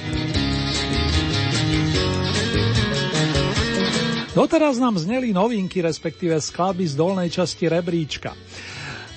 Doteraz 4.35 4.83
nám 4.83 4.99
zneli 4.99 5.31
novinky, 5.31 5.79
respektíve 5.87 6.35
skladby 6.43 6.91
z 6.91 6.99
dolnej 6.99 7.31
časti 7.31 7.71
rebríčka. 7.71 8.35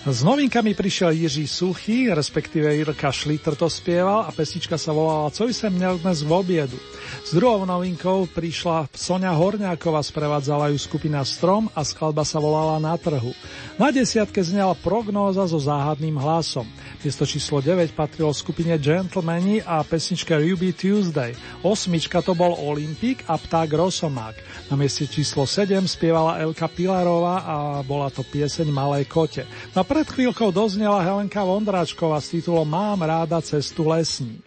S 0.03 0.19
novinkami 0.19 0.75
prišiel 0.75 1.15
Jiří 1.15 1.47
Suchý, 1.47 2.11
respektíve 2.11 2.75
Jirka 2.75 3.07
Šliter 3.07 3.55
to 3.55 3.71
spieval 3.71 4.27
a 4.27 4.35
pesnička 4.35 4.75
sa 4.75 4.91
volala 4.91 5.31
Co 5.31 5.47
som 5.47 5.71
měl 5.71 5.95
dnes 6.03 6.27
v 6.27 6.31
obiedu. 6.43 6.75
S 7.23 7.31
druhou 7.31 7.63
novinkou 7.63 8.27
prišla 8.35 8.91
Sonia 8.91 9.31
Horňáková, 9.31 10.03
sprevádzala 10.03 10.75
ju 10.75 10.77
skupina 10.77 11.23
Strom 11.23 11.71
a 11.71 11.87
skladba 11.87 12.27
sa 12.27 12.43
volala 12.43 12.83
Na 12.83 12.99
trhu. 12.99 13.31
Na 13.79 13.95
desiatke 13.95 14.43
znela 14.43 14.75
prognóza 14.75 15.47
so 15.47 15.55
záhadným 15.55 16.19
hlasom. 16.19 16.67
Miesto 16.99 17.23
číslo 17.23 17.63
9 17.63 17.95
patrilo 17.95 18.35
skupine 18.35 18.75
Gentlemani 18.75 19.63
a 19.63 19.87
pesnička 19.87 20.35
Ruby 20.35 20.75
Tuesday. 20.75 21.31
Osmička 21.63 22.19
to 22.19 22.35
bol 22.35 22.59
Olympic 22.59 23.23
a 23.23 23.39
Pták 23.39 23.71
Rosomák. 23.71 24.35
Na 24.67 24.75
mieste 24.75 25.07
číslo 25.07 25.47
7 25.47 25.87
spievala 25.87 26.43
Elka 26.43 26.67
Pilarová 26.67 27.47
a 27.47 27.55
bola 27.87 28.11
to 28.11 28.27
pieseň 28.27 28.67
Malej 28.67 29.07
kote. 29.07 29.47
Na 29.71 29.87
pred 29.93 30.09
chvíľkou 30.09 30.49
doznela 30.49 31.05
Helenka 31.05 31.45
Vondráčková 31.45 32.17
s 32.17 32.33
titulom 32.33 32.65
Mám 32.65 33.05
ráda 33.05 33.37
cestu 33.45 33.85
lesní. 33.85 34.41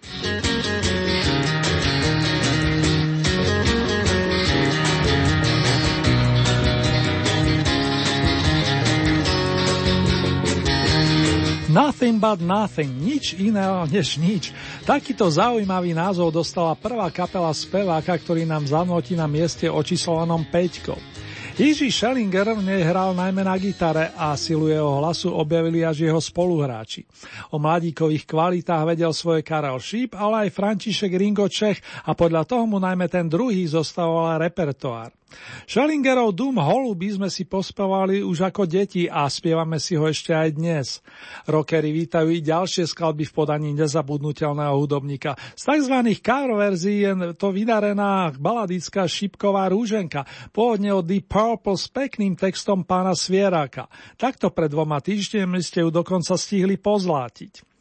Nothing 11.70 12.18
but 12.18 12.42
nothing, 12.42 12.90
nič 12.98 13.38
iného 13.38 13.86
než 13.86 14.18
nič. 14.18 14.50
Takýto 14.82 15.30
zaujímavý 15.30 15.94
názov 15.94 16.34
dostala 16.34 16.74
prvá 16.74 17.06
kapela 17.14 17.54
speváka, 17.54 18.18
ktorý 18.18 18.42
nám 18.42 18.66
zanotí 18.66 19.14
na 19.14 19.30
mieste 19.30 19.70
očíslovanom 19.70 20.42
Peťkou. 20.50 21.15
Jiří 21.56 21.92
Schellinger 21.92 22.52
v 22.52 22.62
nej 22.62 22.84
hral 22.84 23.16
najmä 23.16 23.40
na 23.40 23.56
gitare 23.56 24.12
a 24.12 24.36
silu 24.36 24.68
jeho 24.68 25.00
hlasu 25.00 25.32
objavili 25.32 25.80
až 25.88 26.04
jeho 26.04 26.20
spoluhráči. 26.20 27.08
O 27.50 27.56
mladíkových 27.56 28.28
kvalitách 28.28 28.84
vedel 28.84 29.08
svoje 29.16 29.40
Karel 29.40 29.80
Šíp, 29.80 30.12
ale 30.20 30.44
aj 30.44 30.52
František 30.52 31.16
Ringo 31.16 31.48
Čech 31.48 31.80
a 32.04 32.12
podľa 32.12 32.44
toho 32.44 32.68
mu 32.68 32.76
najmä 32.76 33.08
ten 33.08 33.24
druhý 33.24 33.64
zostavoval 33.64 34.36
repertoár. 34.36 35.16
Schellingerov 35.66 36.38
Dum 36.38 36.62
by 36.94 37.08
sme 37.10 37.28
si 37.28 37.42
pospevali 37.42 38.22
už 38.22 38.46
ako 38.46 38.62
deti 38.62 39.10
a 39.10 39.26
spievame 39.26 39.82
si 39.82 39.98
ho 39.98 40.06
ešte 40.06 40.30
aj 40.30 40.48
dnes. 40.54 41.02
Rockery 41.50 41.90
vítajú 41.90 42.30
i 42.30 42.38
ďalšie 42.38 42.86
skladby 42.86 43.26
v 43.26 43.34
podaní 43.34 43.70
nezabudnutelného 43.74 44.78
hudobníka. 44.78 45.34
Z 45.58 45.74
tzv. 45.74 45.96
cover 46.22 46.54
verzií 46.54 47.02
je 47.02 47.12
to 47.34 47.50
vydarená 47.50 48.30
baladická 48.38 49.10
šipková 49.10 49.66
rúženka, 49.74 50.22
pôvodne 50.54 50.94
od 50.94 51.02
Deep 51.02 51.26
Purple 51.26 51.74
s 51.74 51.90
pekným 51.90 52.38
textom 52.38 52.86
pána 52.86 53.18
Svieráka. 53.18 53.90
Takto 54.14 54.54
pred 54.54 54.70
dvoma 54.70 55.02
týždňami 55.02 55.58
ste 55.58 55.82
ju 55.82 55.90
dokonca 55.90 56.38
stihli 56.38 56.78
pozlátiť. 56.78 57.75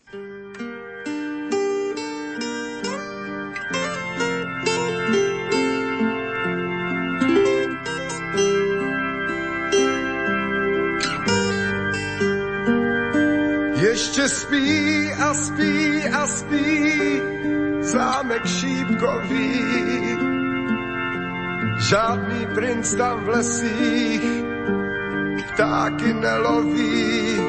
Ještě 14.16 14.30
spí 14.30 15.12
a 15.12 15.34
spí 15.34 16.04
a 16.08 16.28
spí 16.28 17.22
zámek 17.82 18.48
šípkový. 18.48 19.62
Žádný 21.90 22.48
princ 22.56 22.96
tam 22.96 23.20
v 23.20 23.28
lesích 23.28 24.24
ptáky 25.52 26.14
neloví. 26.14 27.42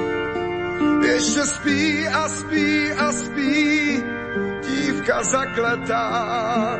Ještě 1.06 1.40
spí 1.40 2.08
a 2.08 2.28
spí 2.28 2.92
a 2.92 3.12
spí 3.12 4.02
dívka 4.66 5.22
zakletá. 5.22 6.78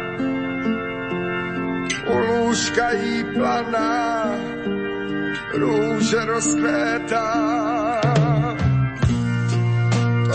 U 2.07 2.19
lůžka 2.19 2.93
jí 2.93 3.25
planá, 3.25 4.35
růže 5.55 6.25
rozkvétá 6.25 8.16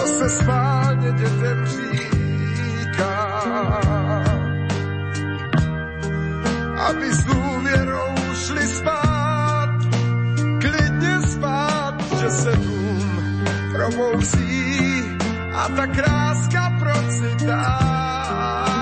to 0.02 0.08
se 0.08 0.30
schválně 0.30 1.12
dětem 1.12 1.66
říká. 1.66 3.42
Aby 6.90 7.14
s 7.14 7.24
důvěrou 7.24 8.16
šli 8.36 8.68
spát, 8.68 9.70
klidně 10.62 11.22
spát, 11.22 11.96
že 12.20 12.32
se 12.32 12.52
dům 12.52 13.44
probouzí 13.72 15.04
a 15.54 15.70
ta 15.70 15.88
kráska 15.88 16.78
procitá. 16.80 18.81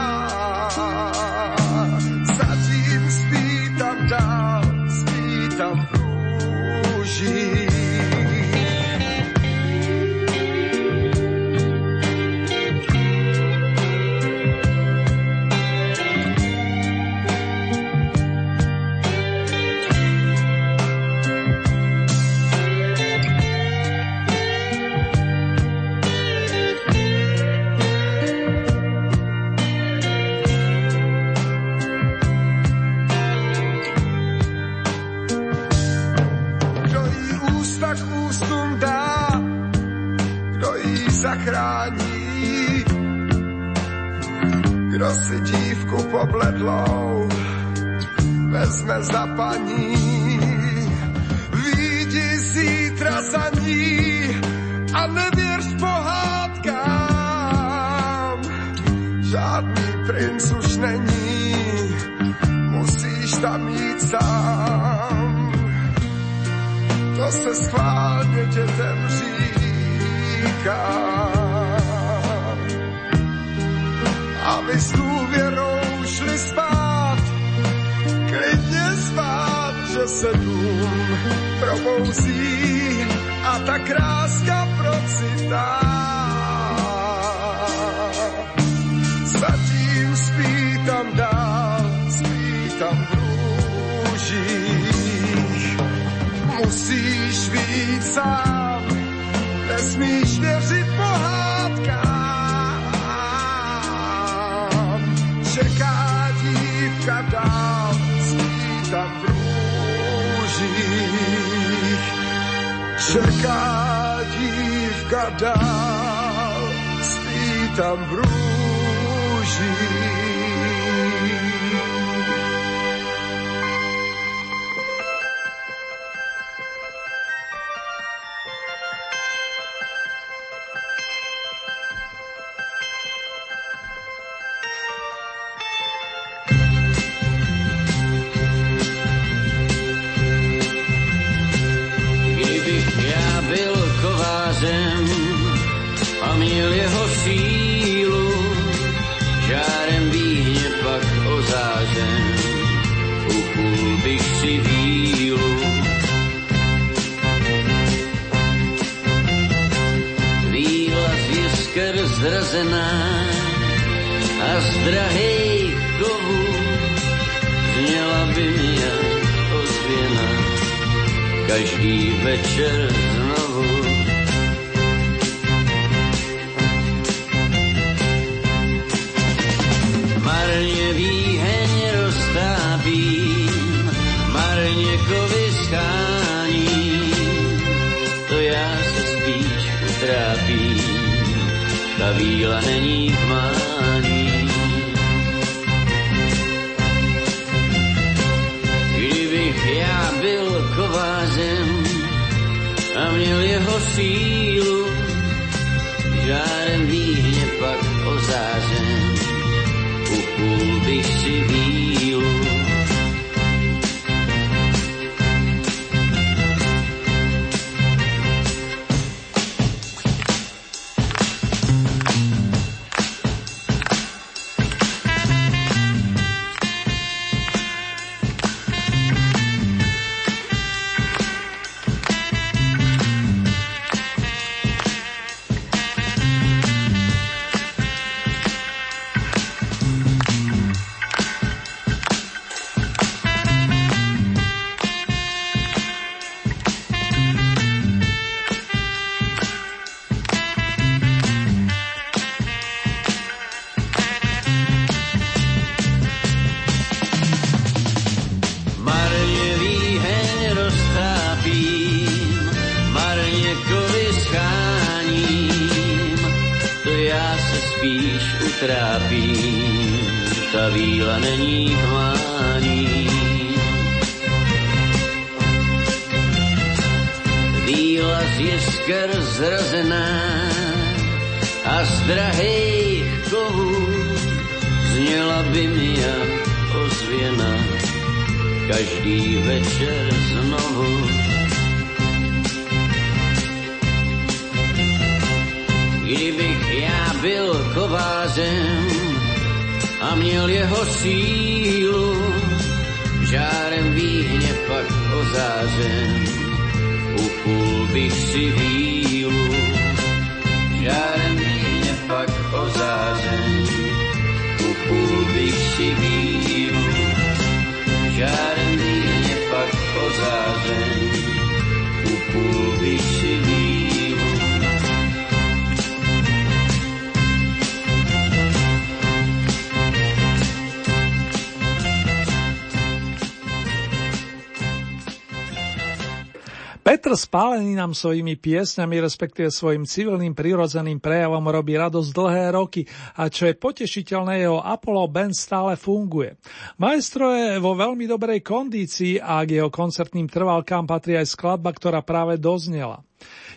Spálený 337.60 337.76
nám 337.76 337.92
svojimi 337.92 338.40
piesňami, 338.40 339.04
respektíve 339.04 339.52
svojim 339.52 339.84
civilným 339.84 340.32
prirodzeným 340.32 341.04
prejavom 341.04 341.44
robí 341.44 341.76
radosť 341.76 342.08
dlhé 342.16 342.56
roky 342.56 342.88
a 343.20 343.28
čo 343.28 343.52
je 343.52 343.60
potešiteľné, 343.60 344.48
jeho 344.48 344.64
Apollo 344.64 345.12
Band 345.12 345.36
stále 345.36 345.76
funguje. 345.76 346.40
Maestro 346.80 347.36
je 347.36 347.60
vo 347.60 347.76
veľmi 347.76 348.08
dobrej 348.08 348.48
kondícii 348.48 349.20
a 349.20 349.44
k 349.44 349.60
jeho 349.60 349.68
koncertným 349.68 350.32
trvalkám 350.32 350.88
patrí 350.88 351.20
aj 351.20 351.36
skladba, 351.36 351.76
ktorá 351.76 352.00
práve 352.00 352.40
doznela. 352.40 353.04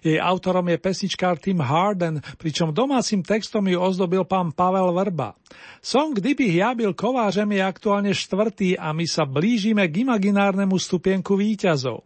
Jej 0.03 0.19
autorom 0.19 0.67
je 0.67 0.83
pesničkár 0.83 1.39
Tim 1.39 1.63
Harden, 1.63 2.19
pričom 2.43 2.75
domácim 2.75 3.23
textom 3.23 3.71
ju 3.71 3.79
ozdobil 3.79 4.27
pán 4.27 4.51
Pavel 4.51 4.91
Vrba. 4.91 5.39
Song 5.79 6.11
Kdybych 6.11 6.59
ja 6.59 6.75
byl 6.75 6.91
kovážem 6.91 7.55
je 7.55 7.63
aktuálne 7.63 8.11
štvrtý 8.11 8.75
a 8.83 8.91
my 8.91 9.07
sa 9.07 9.23
blížime 9.23 9.87
k 9.87 10.03
imaginárnemu 10.03 10.75
stupienku 10.75 11.39
výťazov. 11.39 12.03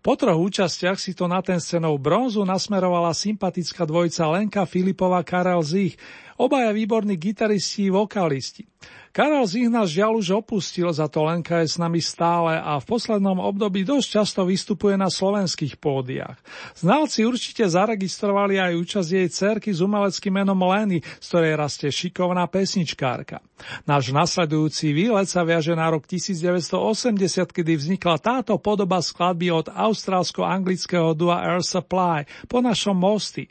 Po 0.00 0.16
troch 0.16 0.40
účastiach 0.40 0.96
si 0.96 1.12
to 1.12 1.28
na 1.28 1.44
ten 1.44 1.60
scenou 1.60 2.00
bronzu 2.00 2.40
nasmerovala 2.40 3.12
sympatická 3.12 3.84
dvojica 3.84 4.32
Lenka 4.32 4.64
Filipova 4.64 5.20
Karel 5.20 5.60
Zich, 5.60 6.00
obaja 6.40 6.72
výborní 6.72 7.20
gitaristi 7.20 7.92
a 7.92 8.00
vokalisti. 8.00 8.64
Karel 9.10 9.42
Zich 9.42 9.66
nás 9.66 9.90
žiaľ 9.90 10.22
už 10.22 10.38
opustil, 10.38 10.86
za 10.94 11.10
to 11.10 11.26
Lenka 11.26 11.58
je 11.66 11.74
s 11.74 11.82
nami 11.82 11.98
stále 11.98 12.54
a 12.54 12.78
v 12.78 12.86
poslednom 12.86 13.42
období 13.42 13.82
dosť 13.82 14.06
často 14.06 14.46
vystupuje 14.46 14.94
na 14.94 15.10
slovenských 15.10 15.82
pódiách. 15.82 16.38
Znalci 16.78 17.26
určite 17.26 17.66
zaregistrovali 17.66 18.62
aj 18.62 18.78
účasť 18.78 19.10
jej 19.10 19.26
cerky 19.26 19.74
s 19.74 19.82
umeleckým 19.82 20.30
menom 20.30 20.62
Leny, 20.62 21.02
z 21.02 21.26
ktorej 21.26 21.58
rastie 21.58 21.90
šikovná 21.90 22.46
pesničkárka. 22.46 23.42
Náš 23.82 24.14
nasledujúci 24.14 24.94
výlet 24.94 25.26
sa 25.26 25.42
viaže 25.42 25.74
na 25.74 25.90
rok 25.90 26.06
1980, 26.06 27.50
kedy 27.50 27.72
vznikla 27.82 28.14
táto 28.22 28.62
podoba 28.62 29.02
skladby 29.02 29.50
od 29.50 29.66
austrálsko-anglického 29.74 31.18
dua 31.18 31.42
Air 31.50 31.66
Supply 31.66 32.30
po 32.46 32.62
našom 32.62 32.94
mosti. 32.94 33.50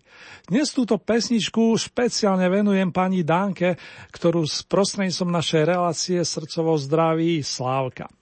Dnes 0.50 0.74
túto 0.74 0.98
pesničku 0.98 1.78
špeciálne 1.78 2.48
venujem 2.50 2.90
pani 2.90 3.22
Danke, 3.22 3.78
ktorú 4.10 4.50
s 4.50 4.66
prostredníctvom 4.66 5.30
našej 5.30 5.49
relácie 5.58 6.22
srdcovo 6.22 6.78
zdraví 6.78 7.42
Slávka. 7.46 8.10
E, 8.10 8.14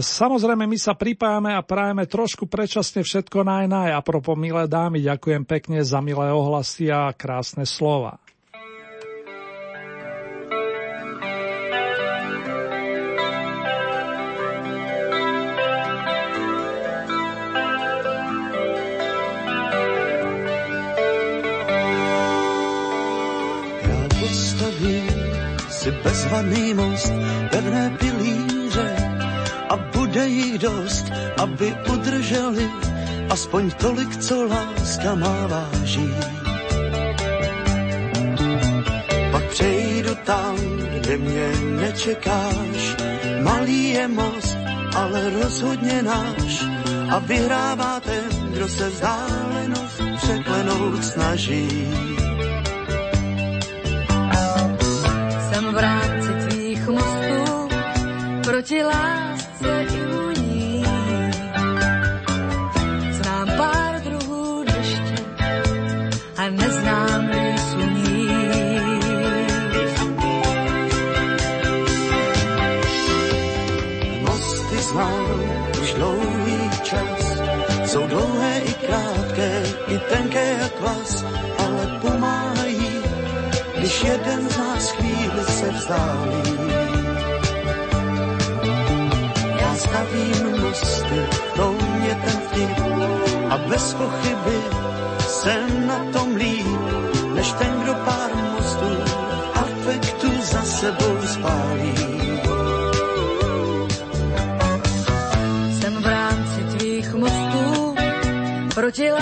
samozrejme, 0.00 0.64
my 0.64 0.78
sa 0.80 0.96
pripájame 0.96 1.52
a 1.52 1.60
prajeme 1.60 2.08
trošku 2.08 2.48
predčasne 2.48 3.04
všetko 3.04 3.44
naj. 3.44 3.92
A 3.92 4.00
propo, 4.00 4.32
milé 4.32 4.64
dámy, 4.64 5.04
ďakujem 5.04 5.44
pekne 5.44 5.84
za 5.84 6.00
milé 6.00 6.32
ohlasy 6.32 6.88
a 6.88 7.12
krásne 7.12 7.68
slova. 7.68 8.23
Bezvaný 26.04 26.74
most, 26.74 27.12
pevné 27.50 27.90
pilíře 27.98 28.96
a 29.68 29.76
bude 29.76 30.26
jich 30.28 30.58
dost, 30.58 31.04
aby 31.36 31.74
udrželi 31.92 32.70
aspoň 33.30 33.70
tolik, 33.70 34.16
co 34.16 34.46
láska 34.46 35.14
má 35.14 35.46
váží. 35.46 36.14
Pak 39.32 39.44
přejdu 39.44 40.14
tam, 40.24 40.56
kde 41.00 41.16
mě 41.16 41.48
nečekáš, 41.80 42.96
malý 43.42 43.90
je 43.90 44.08
most, 44.08 44.56
ale 44.96 45.30
rozhodně 45.42 46.02
náš 46.02 46.64
a 47.10 47.18
vyhrává 47.18 48.00
ten, 48.00 48.52
kdo 48.52 48.68
se 48.68 48.90
vzdálenost 48.90 50.00
překlenout 50.16 51.04
snaží. 51.04 51.68
Proti 58.64 58.84
lásce 58.84 59.86
i 59.94 60.06
uní. 60.06 60.84
Znám 63.10 63.48
pár 63.56 64.00
druhů 64.00 64.64
deště 64.64 65.24
a 66.36 66.50
neznám 66.50 67.30
suní. 67.70 68.28
Mosty 74.20 74.76
znám 74.76 75.40
už 75.82 75.94
čas, 76.82 77.42
jsou 77.84 78.06
dlouhé 78.06 78.60
i 78.60 78.74
krátké, 78.74 79.62
i 79.88 79.98
tenké 79.98 80.56
jak 80.60 80.80
vás, 80.80 81.24
ale 81.58 81.98
pomáhají, 82.00 83.02
když 83.78 84.04
jeden 84.04 84.48
z 84.48 84.58
nás 84.58 84.90
chvíli 84.90 85.44
se 85.44 85.70
vzdálí. 85.70 86.33
Bez 93.68 93.94
pochyby 93.94 94.58
jsem 95.18 95.86
na 95.86 95.98
tom 96.12 96.36
líp, 96.36 96.66
než 97.34 97.52
ten, 97.52 97.80
kdo 97.82 97.94
pár 97.94 98.30
mostů 98.36 98.90
afektu 99.54 100.28
za 100.42 100.62
sebou 100.62 101.16
spálí. 101.26 101.94
Jsem 105.80 105.94
v 106.02 106.06
rámci 106.06 106.78
tvých 106.78 107.14
mostů 107.14 107.94
proti 108.74 109.12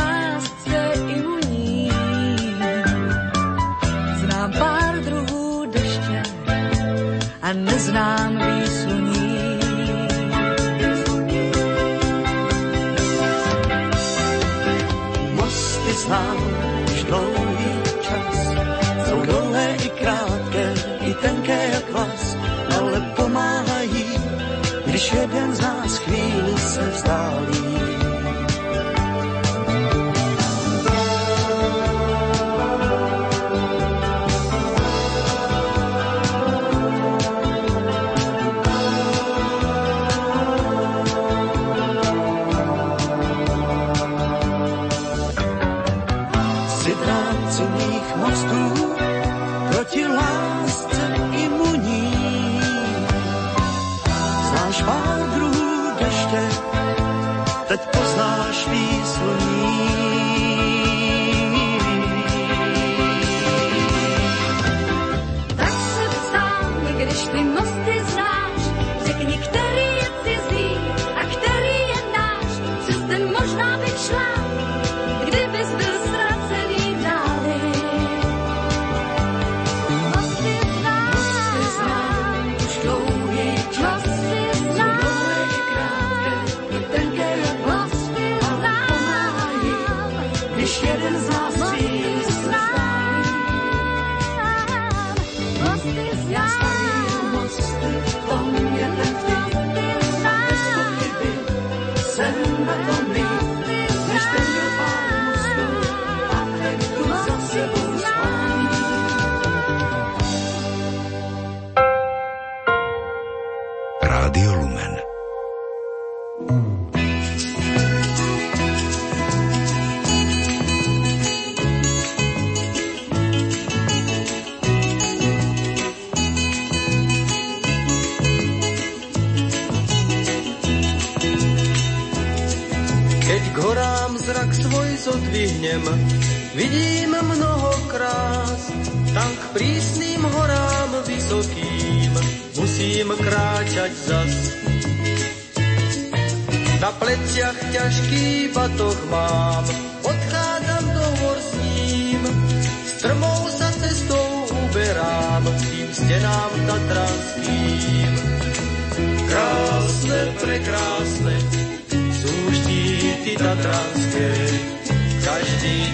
když 25.12 25.20
jeden 25.20 25.54
z 25.54 25.60
nás 25.60 25.98
chvíli 25.98 26.58
se 26.58 26.88
vzdálí. 26.88 27.61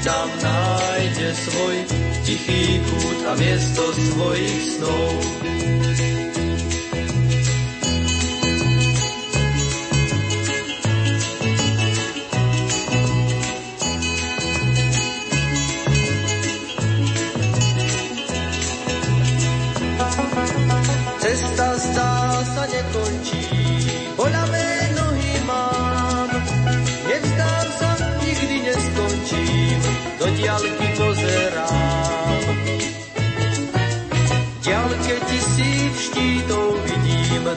tam 0.09 0.29
nájde 0.41 1.29
svoj 1.37 1.77
tichý 2.25 2.81
kút 2.81 3.19
a 3.29 3.33
miesto 3.37 3.85
svojich 3.93 4.81
snov. 4.81 5.13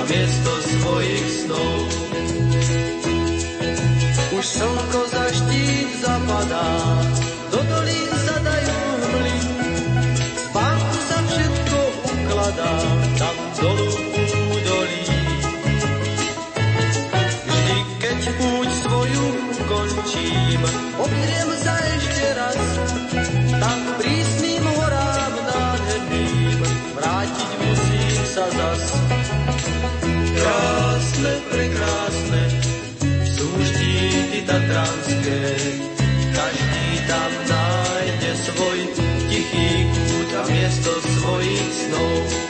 na 0.00 0.08
miesto 0.08 0.52
svojich 0.64 1.28
snov. 1.44 1.76
Už 4.32 4.44
slnko 4.48 5.00
za 5.12 5.24
štít 5.28 5.88
zapadá, 6.00 6.72
do 7.52 7.60
dolín 7.60 8.08
zadajú 8.08 8.80
hmly. 8.96 9.38
Spánku 10.40 10.96
sa 11.04 11.18
všetko 11.20 11.78
ukladá, 12.16 12.74
tam 13.20 13.36
dolu 13.60 13.88
údolí. 14.56 15.04
Vždy, 17.44 17.76
keď 18.00 18.20
púť 18.40 18.68
svoju 18.80 19.26
končím, 19.68 20.60
obzriem 20.96 21.50
sa 21.60 21.74
ešte 21.76 22.26
raz 22.40 22.69
Tatranské. 34.50 35.42
Každý 36.34 36.86
tam 37.06 37.30
nájde 37.46 38.30
svoj 38.34 38.78
tichý 39.30 39.86
kút 39.94 40.30
a 40.34 40.42
miesto 40.50 40.90
svojich 41.06 41.70
snov. 41.70 42.49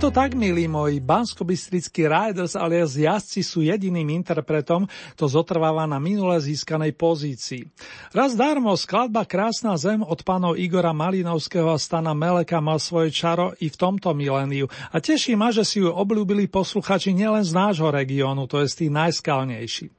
To 0.00 0.10
tak, 0.10 0.34
milí 0.34 0.66
moji, 0.66 0.98
banskobistrickí 0.98 2.10
Riders 2.10 2.58
alias 2.58 2.98
jazdci 2.98 3.46
sú 3.46 3.62
jediným 3.62 4.10
interpretom, 4.16 4.90
to 5.14 5.30
zotrváva 5.30 5.86
na 5.86 6.02
minule 6.02 6.34
získanej 6.40 6.98
pozícii. 6.98 7.68
Raz 8.10 8.34
darmo 8.34 8.74
skladba 8.74 9.22
Krásna 9.22 9.78
zem 9.78 10.02
od 10.02 10.24
pánov 10.26 10.58
Igora 10.58 10.90
Malinovského 10.90 11.70
a 11.70 11.78
Stana 11.78 12.10
Meleka 12.10 12.58
mal 12.58 12.82
svoje 12.82 13.14
čaro 13.14 13.54
i 13.62 13.70
v 13.70 13.76
tomto 13.78 14.10
miléniu 14.18 14.66
a 14.90 14.98
teší 14.98 15.38
ma, 15.38 15.54
že 15.54 15.62
si 15.62 15.78
ju 15.78 15.92
obľúbili 15.92 16.50
posluchači 16.50 17.14
nielen 17.14 17.46
z 17.46 17.54
nášho 17.54 17.92
regiónu, 17.92 18.50
to 18.50 18.64
je 18.64 18.72
z 18.72 18.90
najskalnejší. 18.90 19.92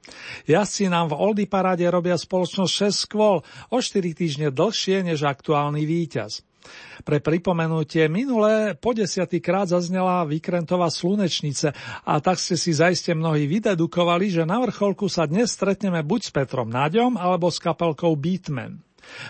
Jazdci 0.50 0.92
nám 0.92 1.16
v 1.16 1.24
Oldy 1.24 1.46
paráde 1.48 1.88
robia 1.88 2.20
spoločnosť 2.20 2.92
6 2.92 3.06
skôl, 3.06 3.48
o 3.72 3.78
4 3.80 4.12
týždne 4.12 4.48
dlhšie 4.52 5.08
než 5.08 5.24
aktuálny 5.24 5.88
víťaz. 5.88 6.44
Pre 7.06 7.22
pripomenutie 7.22 8.10
minulé 8.10 8.74
po 8.74 8.96
desiatý 8.96 9.38
krát 9.38 9.70
zaznela 9.70 10.26
Vykrentová 10.26 10.90
slunečnice 10.90 11.76
a 12.02 12.14
tak 12.18 12.42
ste 12.42 12.58
si 12.58 12.74
zaiste 12.74 13.14
mnohí 13.14 13.46
vydedukovali, 13.46 14.34
že 14.34 14.48
na 14.48 14.58
vrcholku 14.58 15.06
sa 15.06 15.30
dnes 15.30 15.54
stretneme 15.54 16.02
buď 16.02 16.22
s 16.26 16.32
Petrom 16.34 16.70
Naďom 16.72 17.20
alebo 17.20 17.54
s 17.54 17.62
kapelkou 17.62 18.18
Beatman. 18.18 18.82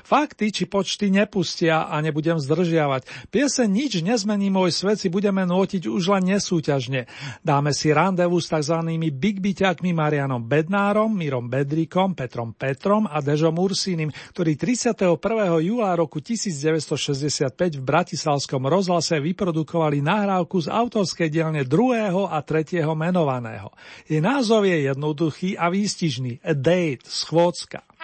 Fakty 0.04 0.52
či 0.52 0.64
počty 0.66 1.12
nepustia 1.14 1.88
a 1.88 2.00
nebudem 2.02 2.38
zdržiavať. 2.42 3.32
Piese 3.32 3.66
Nič 3.66 4.02
nezmení 4.02 4.50
môj 4.50 4.74
svet 4.74 5.02
si 5.02 5.08
budeme 5.08 5.44
nôtiť 5.44 5.88
už 5.90 6.04
len 6.18 6.36
nesúťažne. 6.36 7.08
Dáme 7.42 7.72
si 7.72 7.92
randevu 7.92 8.38
s 8.42 8.52
tzv. 8.52 8.78
big 9.14 9.40
byťakmi 9.42 9.92
Marianom 9.96 10.44
Bednárom, 10.44 11.14
Mirom 11.14 11.48
Bedríkom, 11.48 12.18
Petrom 12.18 12.54
Petrom 12.54 13.06
a 13.06 13.22
Dežom 13.22 13.56
Ursínim, 13.58 14.12
ktorí 14.34 14.58
31. 14.58 15.18
júla 15.62 15.96
roku 15.96 16.20
1965 16.22 17.80
v 17.80 17.84
Bratislavskom 17.84 18.68
rozhlase 18.68 19.18
vyprodukovali 19.22 20.02
nahrávku 20.02 20.66
z 20.66 20.68
autorskej 20.70 21.30
dielne 21.32 21.64
druhého 21.66 22.28
a 22.28 22.42
tretieho 22.42 22.94
menovaného. 22.94 23.72
Jej 24.06 24.22
názov 24.22 24.68
je 24.68 24.90
jednoduchý 24.90 25.58
a 25.58 25.70
výstižný– 25.70 26.42
A 26.46 26.54
Date, 26.54 27.06
schôdzka. 27.08 27.95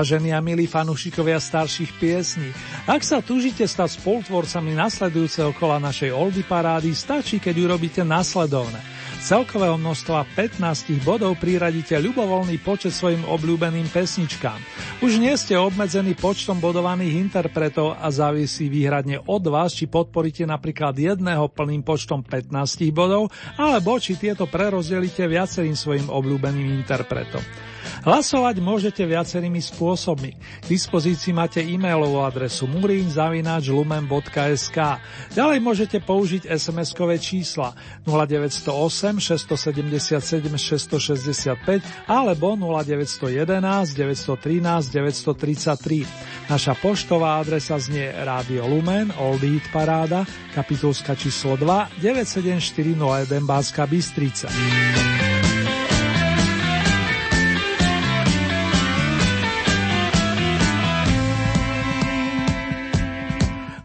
Vážení 0.00 0.32
a 0.32 0.40
milí 0.40 0.64
fanúšikovia 0.64 1.36
starších 1.36 2.00
piesní, 2.00 2.56
ak 2.88 3.04
sa 3.04 3.20
túžite 3.20 3.68
stať 3.68 4.00
spolutvorcami 4.00 4.72
nasledujúceho 4.72 5.52
kola 5.52 5.76
našej 5.76 6.08
Oldy 6.16 6.40
parády, 6.40 6.96
stačí, 6.96 7.36
keď 7.36 7.68
urobíte 7.68 8.00
nasledovné. 8.00 8.80
Celkového 9.20 9.76
množstva 9.76 10.24
15 10.32 11.04
bodov 11.04 11.36
priradíte 11.36 12.00
ľubovoľný 12.00 12.56
počet 12.64 12.96
svojim 12.96 13.28
obľúbeným 13.28 13.92
pesničkám. 13.92 14.56
Už 15.04 15.20
nie 15.20 15.36
ste 15.36 15.60
obmedzení 15.60 16.16
počtom 16.16 16.64
bodovaných 16.64 17.20
interpretov 17.20 18.00
a 18.00 18.08
závisí 18.08 18.72
výhradne 18.72 19.20
od 19.20 19.44
vás, 19.52 19.76
či 19.76 19.84
podporíte 19.84 20.48
napríklad 20.48 20.96
jedného 20.96 21.44
plným 21.52 21.84
počtom 21.84 22.24
15 22.24 22.48
bodov, 22.96 23.28
alebo 23.60 24.00
či 24.00 24.16
tieto 24.16 24.48
prerozdelíte 24.48 25.28
viacerým 25.28 25.76
svojim 25.76 26.08
obľúbeným 26.08 26.72
interpretom. 26.80 27.44
Hlasovať 28.00 28.64
môžete 28.64 29.04
viacerými 29.04 29.60
spôsobmi. 29.60 30.32
K 30.34 30.64
dispozícii 30.64 31.36
máte 31.36 31.60
e-mailovú 31.60 32.24
adresu 32.24 32.64
murinzavinačlumen.sk 32.64 34.78
Ďalej 35.36 35.58
môžete 35.60 36.00
použiť 36.00 36.48
SMS-kové 36.48 37.20
čísla 37.20 37.76
0908 38.08 39.20
677 39.20 40.48
665 40.48 42.08
alebo 42.08 42.56
0911 42.56 43.92
913 43.92 44.88
933. 44.88 46.48
Naša 46.48 46.72
poštová 46.80 47.36
adresa 47.36 47.76
znie 47.76 48.16
Rádio 48.16 48.64
Lumen, 48.64 49.12
Old 49.20 49.44
Eat 49.44 49.68
Paráda, 49.68 50.24
kapitulska 50.56 51.12
číslo 51.14 51.60
2, 51.60 52.00
97401 52.00 53.44
Báska 53.44 53.84
Bystrica. 53.84 54.48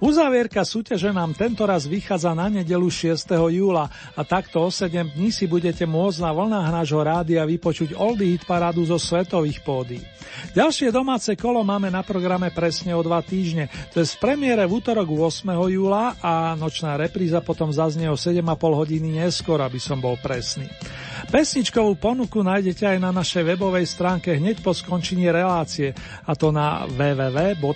Uzavierka 0.06 0.62
súťaže 0.62 1.10
nám 1.10 1.34
tentoraz 1.34 1.90
vychádza 1.90 2.38
na 2.38 2.46
nedelu 2.46 2.86
6. 2.94 3.26
júla 3.50 3.90
a 4.14 4.22
takto 4.22 4.62
o 4.62 4.70
7 4.70 5.18
dní 5.18 5.34
si 5.34 5.50
budete 5.50 5.90
môcť 5.90 6.22
na 6.22 6.30
vlnách 6.30 6.70
nášho 6.70 7.02
rádia 7.02 7.42
vypočuť 7.42 7.98
Oldie 7.98 8.38
Hit 8.38 8.46
parádu 8.46 8.86
zo 8.86 9.02
svetových 9.02 9.66
pódy. 9.66 9.98
Ďalšie 10.54 10.94
domáce 10.94 11.34
kolo 11.34 11.66
máme 11.66 11.90
na 11.90 12.06
programe 12.06 12.54
presne 12.54 12.94
o 12.94 13.02
dva 13.02 13.26
týždne, 13.26 13.66
to 13.98 14.06
je 14.06 14.06
z 14.06 14.14
premiére 14.22 14.70
v 14.70 14.78
útorok 14.78 15.10
8. 15.10 15.74
júla 15.74 16.22
a 16.22 16.54
nočná 16.54 17.02
repríza 17.02 17.42
potom 17.42 17.74
zaznie 17.74 18.06
o 18.06 18.14
7,5 18.14 18.46
hodiny 18.62 19.26
neskôr, 19.26 19.58
aby 19.58 19.82
som 19.82 19.98
bol 19.98 20.22
presný. 20.22 20.70
Pesničkovú 21.26 21.98
ponuku 21.98 22.46
nájdete 22.46 22.86
aj 22.86 22.98
na 23.02 23.10
našej 23.10 23.44
webovej 23.44 23.90
stránke 23.90 24.38
hneď 24.38 24.62
po 24.62 24.78
skončení 24.78 25.28
relácie, 25.34 25.92
a 26.24 26.32
to 26.38 26.54
na 26.54 26.86
www.lumen.sk. 26.86 27.68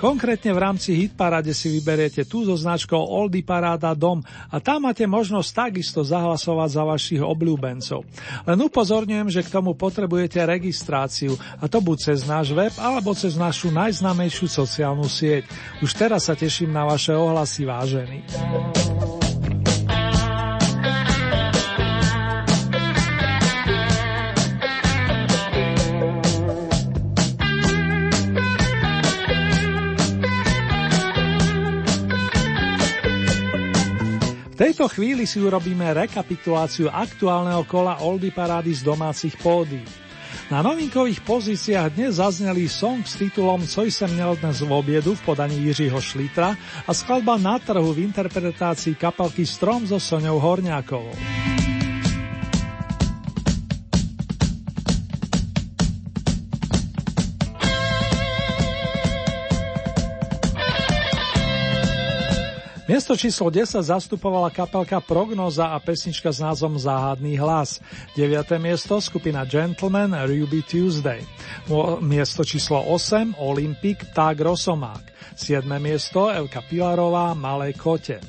Konkrétne 0.00 0.50
v 0.56 0.58
rámci 0.58 0.96
Hitparade 0.96 1.52
si 1.52 1.68
vyberiete 1.68 2.24
tú 2.24 2.48
so 2.48 2.56
značkou 2.56 2.96
Oldy 2.96 3.44
Paráda 3.44 3.92
Dom 3.92 4.24
a 4.24 4.56
tam 4.58 4.88
máte 4.88 5.04
možnosť 5.04 5.70
takisto 5.70 6.00
zahlasovať 6.00 6.68
za 6.72 6.82
vašich 6.82 7.22
obľúbencov. 7.22 8.08
Len 8.48 8.58
upozorňujem, 8.58 9.28
že 9.28 9.44
k 9.44 9.52
tomu 9.52 9.76
potrebujete 9.76 10.40
registráciu 10.42 11.36
a 11.60 11.68
to 11.68 11.78
buď 11.84 12.12
cez 12.12 12.24
náš 12.24 12.56
web 12.56 12.72
alebo 12.80 13.12
cez 13.12 13.36
našu 13.36 13.68
najznámejšiu 13.70 14.48
sociálnu 14.48 15.06
sieť. 15.06 15.44
Už 15.84 15.92
teraz 15.92 16.26
sa 16.26 16.34
teším 16.34 16.72
na 16.72 16.88
vaše 16.88 17.12
ohlasy 17.12 17.68
vážení. 17.68 18.24
Tejto 34.60 34.92
chvíli 34.92 35.24
si 35.24 35.40
urobíme 35.40 35.88
rekapituláciu 35.96 36.92
aktuálneho 36.92 37.64
kola 37.64 37.96
Oldy 38.04 38.28
Parády 38.28 38.76
z 38.76 38.84
domácich 38.84 39.40
pódy. 39.40 39.80
Na 40.52 40.60
novinkových 40.60 41.24
pozíciách 41.24 41.96
dnes 41.96 42.20
zazneli 42.20 42.68
song 42.68 43.00
s 43.08 43.16
titulom 43.16 43.64
Co 43.64 43.88
som 43.88 44.10
měl 44.12 44.36
dnes 44.36 44.60
v 44.60 44.68
obiedu 44.68 45.14
v 45.16 45.24
podaní 45.24 45.56
Jiřího 45.64 46.00
Šlitra 46.00 46.58
a 46.84 46.90
skladba 46.92 47.40
na 47.40 47.56
trhu 47.58 47.94
v 47.96 48.12
interpretácii 48.12 49.00
kapelky 49.00 49.46
Strom 49.48 49.86
so 49.88 49.96
Soňou 49.96 50.36
Horňákovou. 50.36 51.16
Miesto 63.10 63.26
číslo 63.26 63.50
10 63.50 63.82
zastupovala 63.82 64.54
kapelka 64.54 65.02
Prognoza 65.02 65.74
a 65.74 65.82
pesnička 65.82 66.30
s 66.30 66.38
názvom 66.46 66.78
Záhadný 66.78 67.42
hlas. 67.42 67.82
9. 68.14 68.54
miesto 68.62 69.02
skupina 69.02 69.42
Gentleman 69.42 70.14
Ruby 70.30 70.62
Tuesday. 70.62 71.18
Miesto 71.98 72.46
číslo 72.46 72.78
8 72.86 73.34
Olympic 73.42 74.14
Pták 74.14 74.38
Rosomák. 74.38 75.02
7. 75.34 75.66
miesto 75.82 76.30
Elka 76.30 76.62
Pilarová 76.62 77.34
Malé 77.34 77.74
kote. 77.74 78.22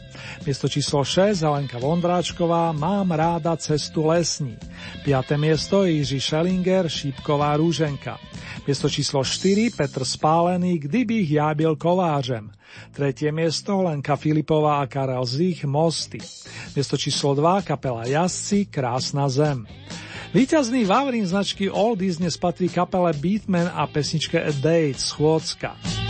Miesto 0.49 0.65
číslo 0.65 1.05
6 1.05 1.45
Helenka 1.45 1.77
Vondráčková 1.77 2.73
Mám 2.73 3.13
ráda 3.13 3.53
cestu 3.61 4.09
lesní. 4.09 4.57
5. 5.05 5.38
miesto 5.38 5.86
Jiří 5.86 6.17
Schellinger 6.17 6.89
Šípková 6.89 7.53
rúženka. 7.53 8.17
Miesto 8.65 8.89
číslo 8.89 9.21
4 9.21 9.77
Petr 9.77 10.01
Spálený 10.01 10.82
Kdybych 10.82 11.38
ja 11.38 11.53
byl 11.53 11.77
kovářem. 11.77 12.49
Tretie 12.91 13.32
miesto 13.32 13.82
Lenka 13.82 14.15
Filipová 14.15 14.84
a 14.84 14.89
Karel 14.89 15.26
Zich 15.26 15.63
Mosty. 15.63 16.19
Miesto 16.76 16.97
číslo 16.97 17.36
2 17.36 17.61
kapela 17.61 18.07
Jazdci 18.07 18.67
Krásna 18.67 19.30
zem. 19.30 19.67
Výťazný 20.32 20.88
Vavrín 20.88 21.28
značky 21.28 21.67
Oldies 21.67 22.17
dnes 22.17 22.39
patrí 22.39 22.72
kapele 22.72 23.11
Beatman 23.13 23.67
a 23.67 23.84
pesničke 23.84 24.39
A 24.39 24.51
Date 24.63 24.99
Schôdzka. 24.99 25.76
A 25.76 26.00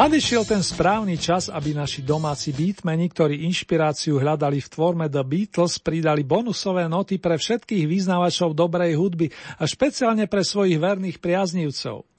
nadišiel 0.00 0.48
ten 0.48 0.64
správny 0.64 1.20
čas, 1.20 1.52
aby 1.52 1.76
naši 1.76 2.00
domáci 2.00 2.56
beatmeni, 2.56 3.12
ktorí 3.12 3.44
inšpiráciu 3.44 4.16
hľadali 4.16 4.58
v 4.58 4.68
tvorme 4.72 5.06
The 5.12 5.20
Beatles, 5.20 5.76
pridali 5.78 6.24
bonusové 6.24 6.88
noty 6.88 7.20
pre 7.20 7.36
všetkých 7.36 7.84
význavačov 7.84 8.56
dobrej 8.56 8.96
hudby 8.96 9.28
a 9.60 9.68
špeciálne 9.68 10.24
pre 10.24 10.40
svojich 10.40 10.80
verných 10.80 11.20
priaznivcov. 11.20 12.09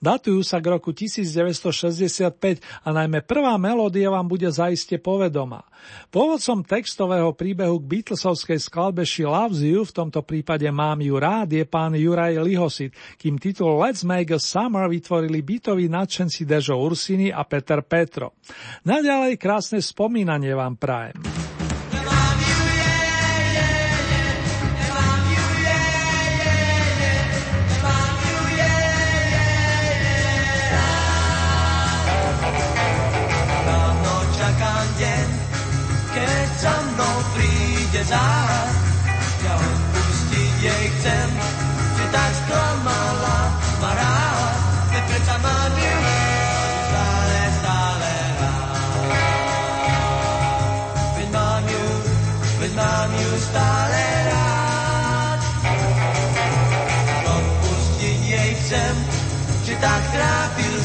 Datujú 0.00 0.40
sa 0.40 0.58
k 0.58 0.76
roku 0.76 0.92
1965 0.92 2.60
a 2.84 2.88
najmä 2.90 3.24
prvá 3.24 3.56
melódia 3.60 4.08
vám 4.08 4.26
bude 4.28 4.48
zaiste 4.48 4.96
povedomá. 4.96 5.64
Pôvodcom 6.12 6.64
textového 6.64 7.32
príbehu 7.32 7.80
k 7.80 7.88
Beatlesovskej 7.88 8.60
skladbe 8.60 9.02
She 9.04 9.24
Loves 9.24 9.64
You, 9.64 9.84
v 9.84 9.92
tomto 9.92 10.20
prípade 10.24 10.68
Mám 10.68 11.00
ju 11.00 11.16
rád, 11.16 11.52
je 11.52 11.64
pán 11.64 11.96
Juraj 11.96 12.40
Lihosit, 12.40 12.92
kým 13.16 13.40
titul 13.40 13.80
Let's 13.80 14.04
Make 14.04 14.36
a 14.36 14.40
Summer 14.40 14.88
vytvorili 14.88 15.40
bytoví 15.40 15.88
nadšenci 15.88 16.44
Dežo 16.44 16.76
Ursini 16.76 17.32
a 17.32 17.44
Peter 17.44 17.80
Petro. 17.84 18.36
Naďalej 18.84 19.40
krásne 19.40 19.80
spomínanie 19.80 20.52
vám 20.52 20.76
prajem. 20.76 21.49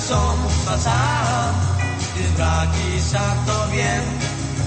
Som 0.05 0.37
sa 0.69 0.75
sám, 0.77 1.53
keď 2.13 2.29
vráti 2.37 2.89
sa 3.01 3.25
to 3.49 3.57
viem, 3.73 4.05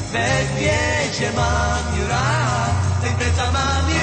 Veď 0.09 0.47
vie, 0.57 0.89
že 1.12 1.28
mám 1.36 1.84
ju 1.93 2.05
rád, 2.09 2.72
veď 3.05 3.12
predsa 3.20 3.47
mám 3.53 3.84
ju, 3.93 3.97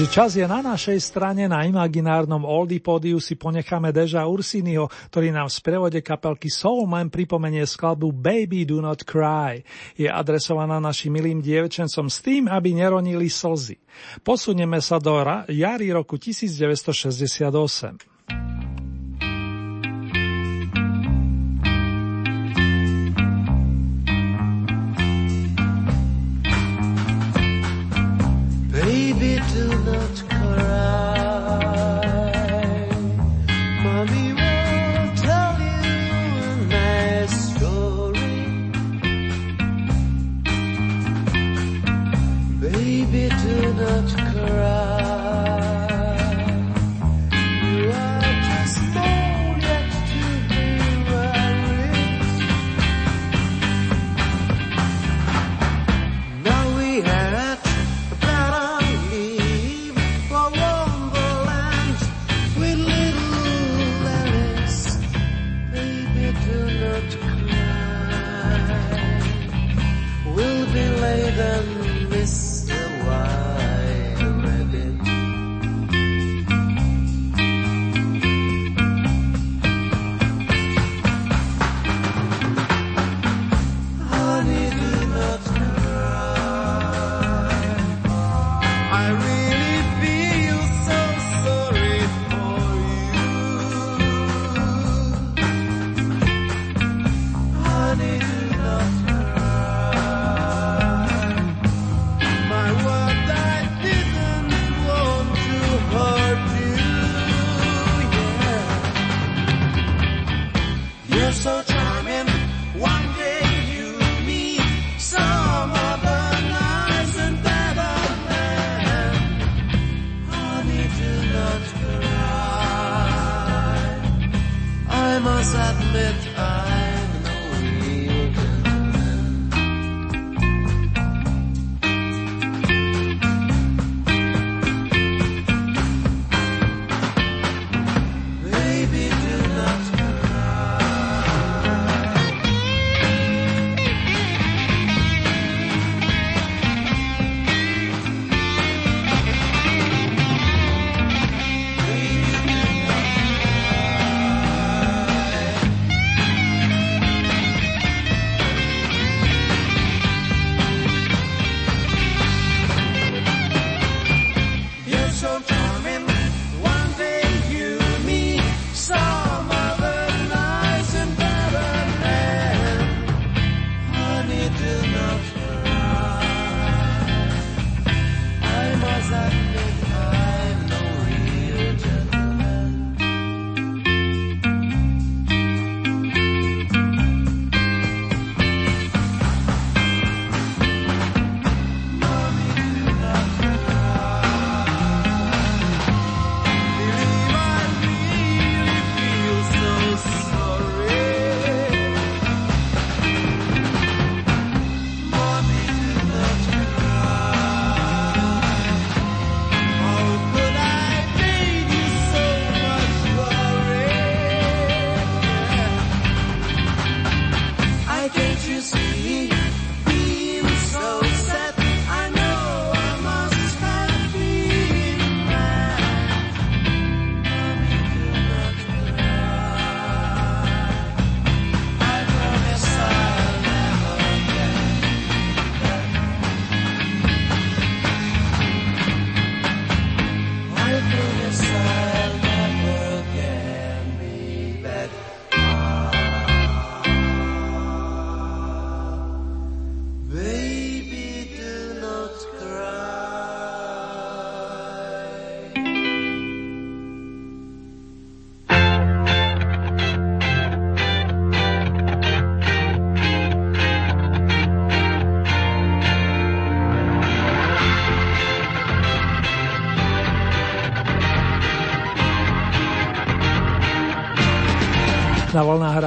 Keďže 0.00 0.16
čas 0.16 0.32
je 0.32 0.48
na 0.48 0.64
našej 0.64 0.96
strane, 0.96 1.44
na 1.44 1.60
imaginárnom 1.68 2.40
oldie 2.48 2.80
pódiu 2.80 3.20
si 3.20 3.36
ponecháme 3.36 3.92
Deža 3.92 4.24
Ursiniho, 4.24 4.88
ktorý 5.12 5.28
nám 5.28 5.52
v 5.52 5.56
sprevode 5.60 6.00
kapelky 6.00 6.48
Soulman 6.48 7.12
pripomenie 7.12 7.68
skladbu 7.68 8.08
Baby 8.08 8.64
Do 8.64 8.80
Not 8.80 9.04
Cry. 9.04 9.60
Je 10.00 10.08
adresovaná 10.08 10.80
našim 10.80 11.12
milým 11.12 11.44
dievčencom 11.44 12.08
s 12.08 12.16
tým, 12.24 12.48
aby 12.48 12.80
neronili 12.80 13.28
slzy. 13.28 13.76
Posunieme 14.24 14.80
sa 14.80 14.96
do 14.96 15.20
jary 15.52 15.92
roku 15.92 16.16
1968. 16.16 18.09
Na 67.10 68.99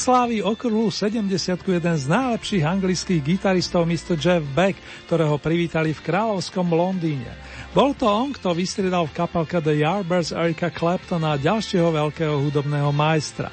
Slávi 0.00 0.40
okruhu 0.40 0.88
70 0.88 1.28
jeden 1.60 1.96
z 2.00 2.04
najlepších 2.08 2.64
anglických 2.64 3.20
gitaristov 3.20 3.84
Mr. 3.84 4.16
Jeff 4.16 4.40
Beck, 4.56 4.80
ktorého 5.04 5.36
privítali 5.36 5.92
v 5.92 6.00
kráľovskom 6.00 6.72
Londýne. 6.72 7.28
Bol 7.76 7.92
to 7.92 8.08
on, 8.08 8.32
kto 8.32 8.56
vystriedal 8.56 9.04
v 9.04 9.12
kapelke 9.12 9.60
The 9.60 9.76
Yardbirds 9.84 10.32
Erika 10.32 10.72
Claptona 10.72 11.36
a 11.36 11.42
ďalšieho 11.42 11.92
veľkého 11.92 12.32
hudobného 12.32 12.88
majstra. 12.96 13.52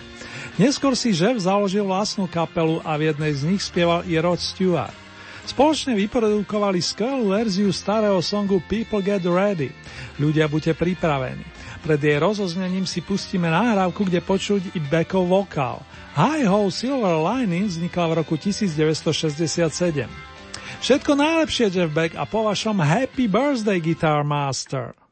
Neskôr 0.55 0.95
si 0.95 1.11
Jeff 1.11 1.35
založil 1.35 1.83
vlastnú 1.83 2.31
kapelu 2.31 2.79
a 2.87 2.95
v 2.95 3.11
jednej 3.11 3.35
z 3.35 3.41
nich 3.43 3.61
spieval 3.67 4.07
i 4.07 4.15
Rod 4.15 4.39
Stewart. 4.39 4.95
Spoločne 5.43 5.99
vyprodukovali 5.99 6.79
skvelú 6.79 7.35
verziu 7.35 7.75
starého 7.75 8.23
songu 8.23 8.63
People 8.71 9.03
Get 9.03 9.27
Ready. 9.27 9.75
Ľudia, 10.15 10.47
buďte 10.47 10.79
pripravení. 10.79 11.56
Pred 11.87 12.03
jej 12.03 12.19
rozoznením 12.19 12.83
si 12.83 12.99
pustíme 12.99 13.47
nahrávku, 13.47 14.03
kde 14.03 14.19
počuť 14.19 14.75
i 14.75 14.79
backov 14.91 15.23
vokál. 15.23 15.79
High 16.19 16.43
Ho 16.43 16.67
Silver 16.67 17.15
Lining 17.15 17.71
vznikla 17.71 18.11
v 18.11 18.13
roku 18.19 18.35
1967. 18.35 20.03
Všetko 20.83 21.11
najlepšie, 21.15 21.71
Jeff 21.71 21.87
Beck, 21.95 22.11
a 22.19 22.27
po 22.27 22.43
vašom 22.43 22.83
Happy 22.83 23.31
Birthday, 23.31 23.79
Guitar 23.79 24.27
Master. 24.27 25.06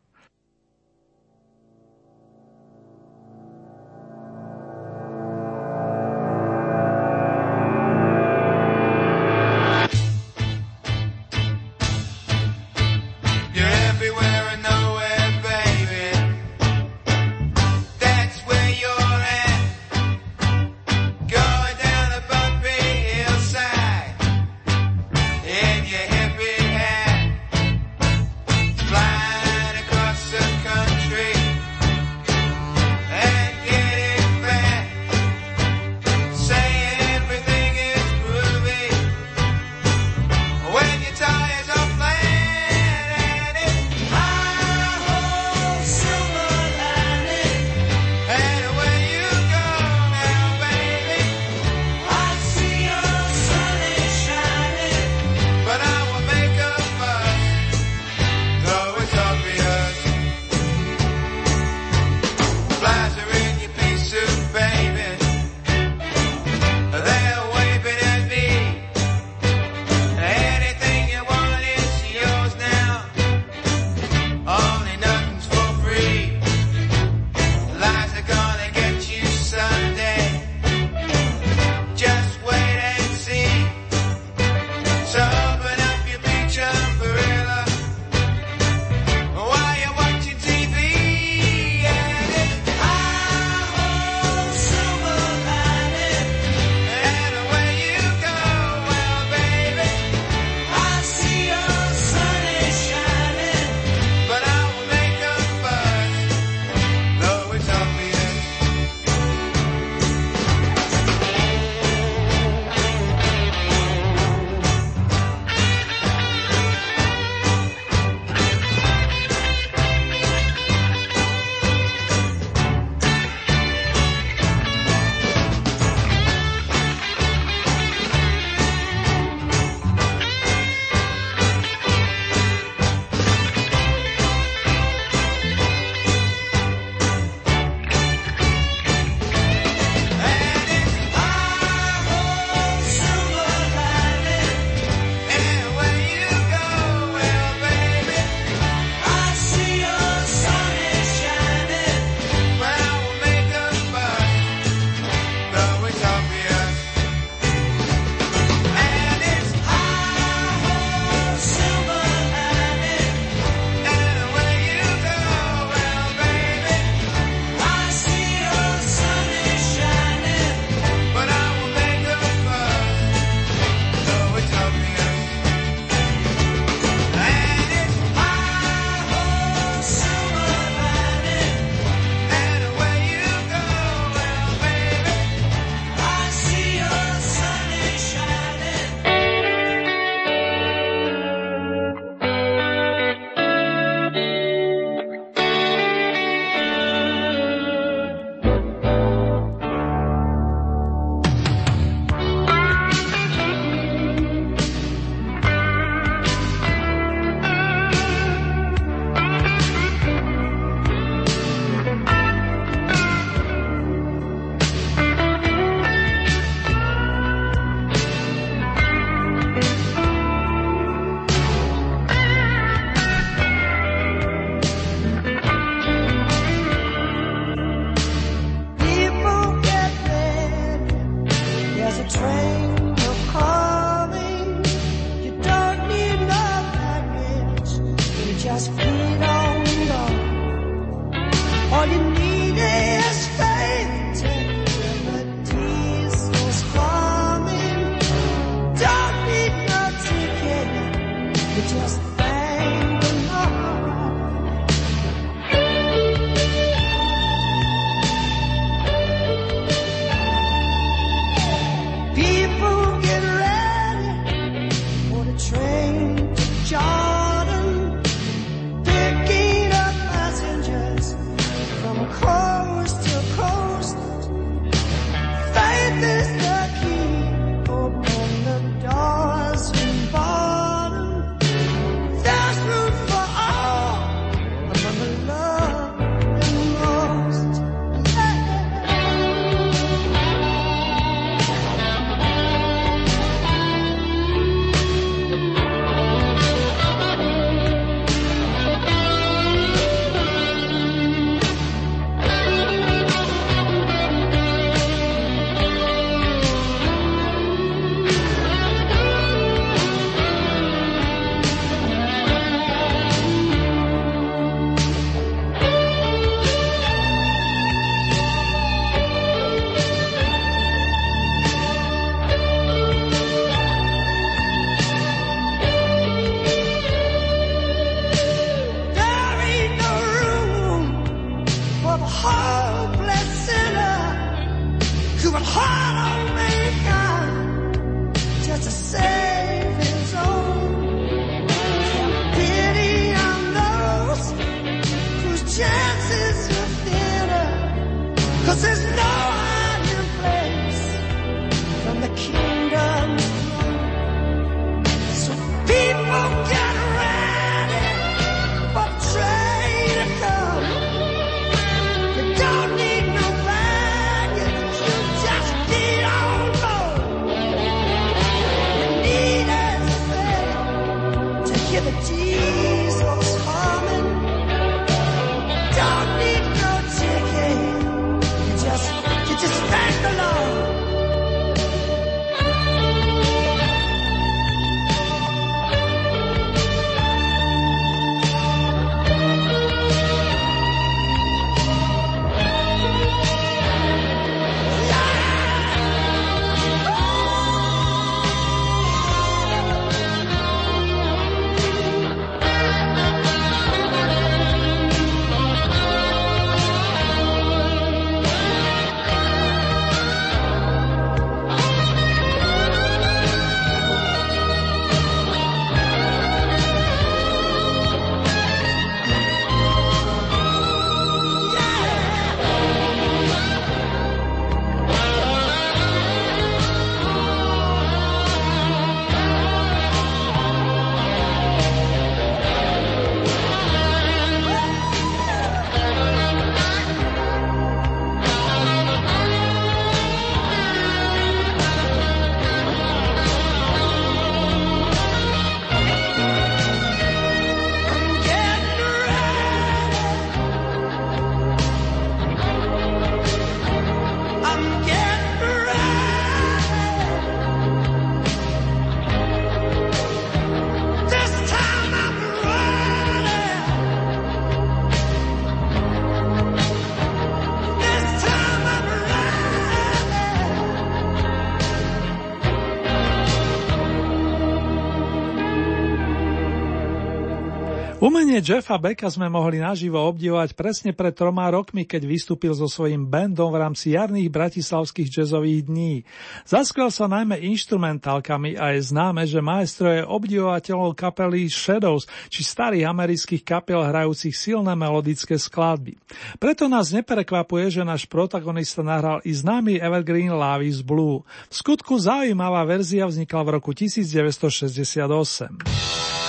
Umenie 478.36 478.52
Jeffa 478.52 478.76
Becka 478.76 479.08
sme 479.08 479.32
mohli 479.32 479.64
naživo 479.64 479.96
obdivovať 479.96 480.60
presne 480.60 480.92
pred 480.92 481.16
troma 481.16 481.48
rokmi, 481.48 481.88
keď 481.88 482.04
vystúpil 482.04 482.52
so 482.52 482.68
svojím 482.68 483.08
bandom 483.08 483.48
v 483.48 483.64
rámci 483.64 483.96
jarných 483.96 484.28
bratislavských 484.28 485.08
jazzových 485.08 485.72
dní. 485.72 486.04
Zaskvel 486.44 486.92
sa 486.92 487.08
najmä 487.08 487.40
instrumentálkami 487.40 488.60
a 488.60 488.76
je 488.76 488.92
známe, 488.92 489.24
že 489.24 489.40
maestro 489.40 489.88
je 489.88 490.04
obdivovateľom 490.04 490.92
kapely 491.00 491.48
Shadows 491.48 492.12
či 492.28 492.44
starých 492.44 492.92
amerických 492.92 493.40
kapel 493.40 493.80
hrajúcich 493.80 494.36
silné 494.36 494.76
melodické 494.76 495.40
skladby. 495.40 495.96
Preto 496.36 496.68
nás 496.68 496.92
neprekvapuje, 496.92 497.72
že 497.72 497.88
náš 497.88 498.04
protagonista 498.04 498.84
nahral 498.84 499.24
i 499.24 499.32
známy 499.32 499.80
Evergreen 499.80 500.36
Love 500.36 500.68
is 500.68 500.84
Blue. 500.84 501.24
V 501.48 501.56
skutku 501.56 501.96
zaujímavá 501.96 502.68
verzia 502.68 503.08
vznikla 503.08 503.48
v 503.48 503.50
roku 503.64 503.72
1968. 503.72 506.25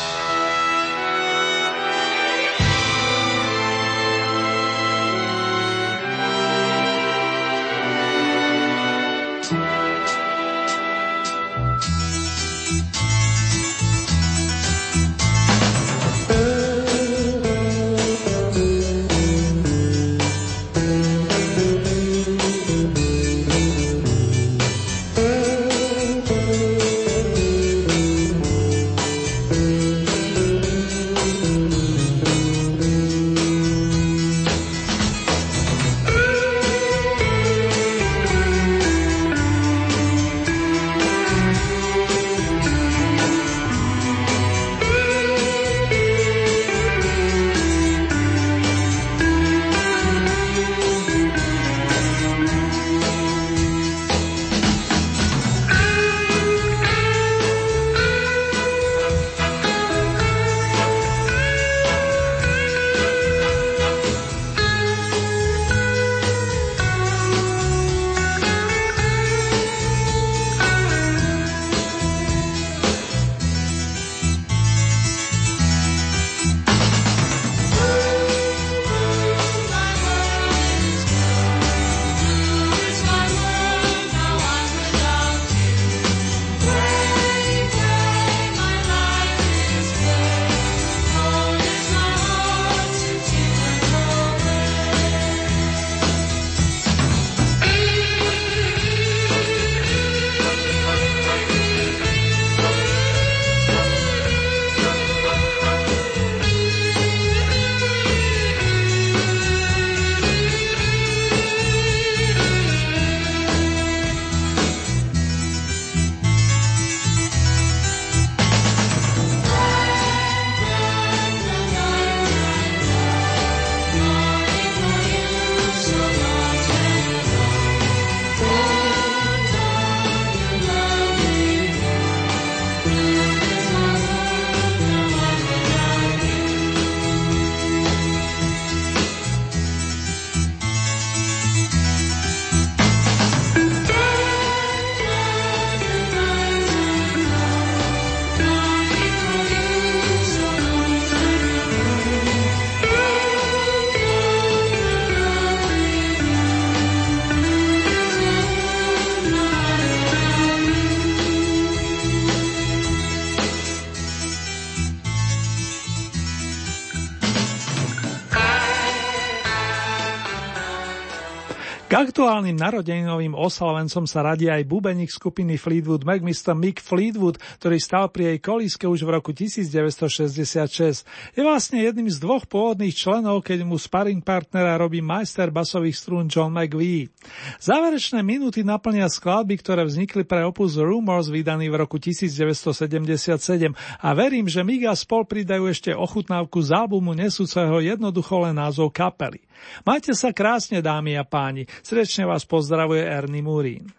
Как 171.96 172.12
aktuálnym 172.16 172.56
narodeninovým 172.56 173.36
oslavencom 173.36 174.08
sa 174.08 174.24
radí 174.24 174.48
aj 174.48 174.64
bubeník 174.64 175.12
skupiny 175.12 175.60
Fleetwood 175.60 176.08
Mac, 176.08 176.24
Mr. 176.24 176.56
Mick 176.56 176.80
Fleetwood, 176.80 177.36
ktorý 177.60 177.76
stal 177.76 178.08
pri 178.08 178.32
jej 178.32 178.38
kolíske 178.40 178.88
už 178.88 179.04
v 179.04 179.20
roku 179.20 179.36
1966. 179.36 181.04
Je 181.36 181.42
vlastne 181.44 181.76
jedným 181.76 182.08
z 182.08 182.16
dvoch 182.16 182.48
pôvodných 182.48 182.96
členov, 182.96 183.44
keď 183.44 183.68
mu 183.68 183.76
sparring 183.76 184.24
partnera 184.24 184.80
robí 184.80 185.04
majster 185.04 185.52
basových 185.52 185.92
strún 185.92 186.24
John 186.32 186.56
McVie. 186.56 187.12
Záverečné 187.60 188.24
minúty 188.24 188.64
naplnia 188.64 189.12
skladby, 189.12 189.60
ktoré 189.60 189.84
vznikli 189.84 190.24
pre 190.24 190.40
opus 190.40 190.80
Rumors 190.80 191.28
vydaný 191.28 191.68
v 191.68 191.84
roku 191.84 192.00
1977 192.00 193.76
a 193.76 194.08
verím, 194.16 194.48
že 194.48 194.64
Mick 194.64 194.88
a 194.88 194.96
spol 194.96 195.28
pridajú 195.28 195.68
ešte 195.68 195.92
ochutnávku 195.92 196.64
z 196.64 196.80
albumu 196.80 197.12
nesúceho 197.12 197.76
jednoducho 197.84 198.40
len 198.40 198.56
názov 198.56 198.88
kapely. 198.88 199.44
Majte 199.84 200.12
sa 200.12 200.32
krásne, 200.32 200.80
dámy 200.80 201.16
a 201.16 201.24
páni. 201.24 201.68
Srdečne 202.06 202.30
vás 202.30 202.46
pozdravuje 202.46 203.02
Ernie 203.02 203.42
Murín. 203.42 203.90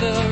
the 0.00 0.31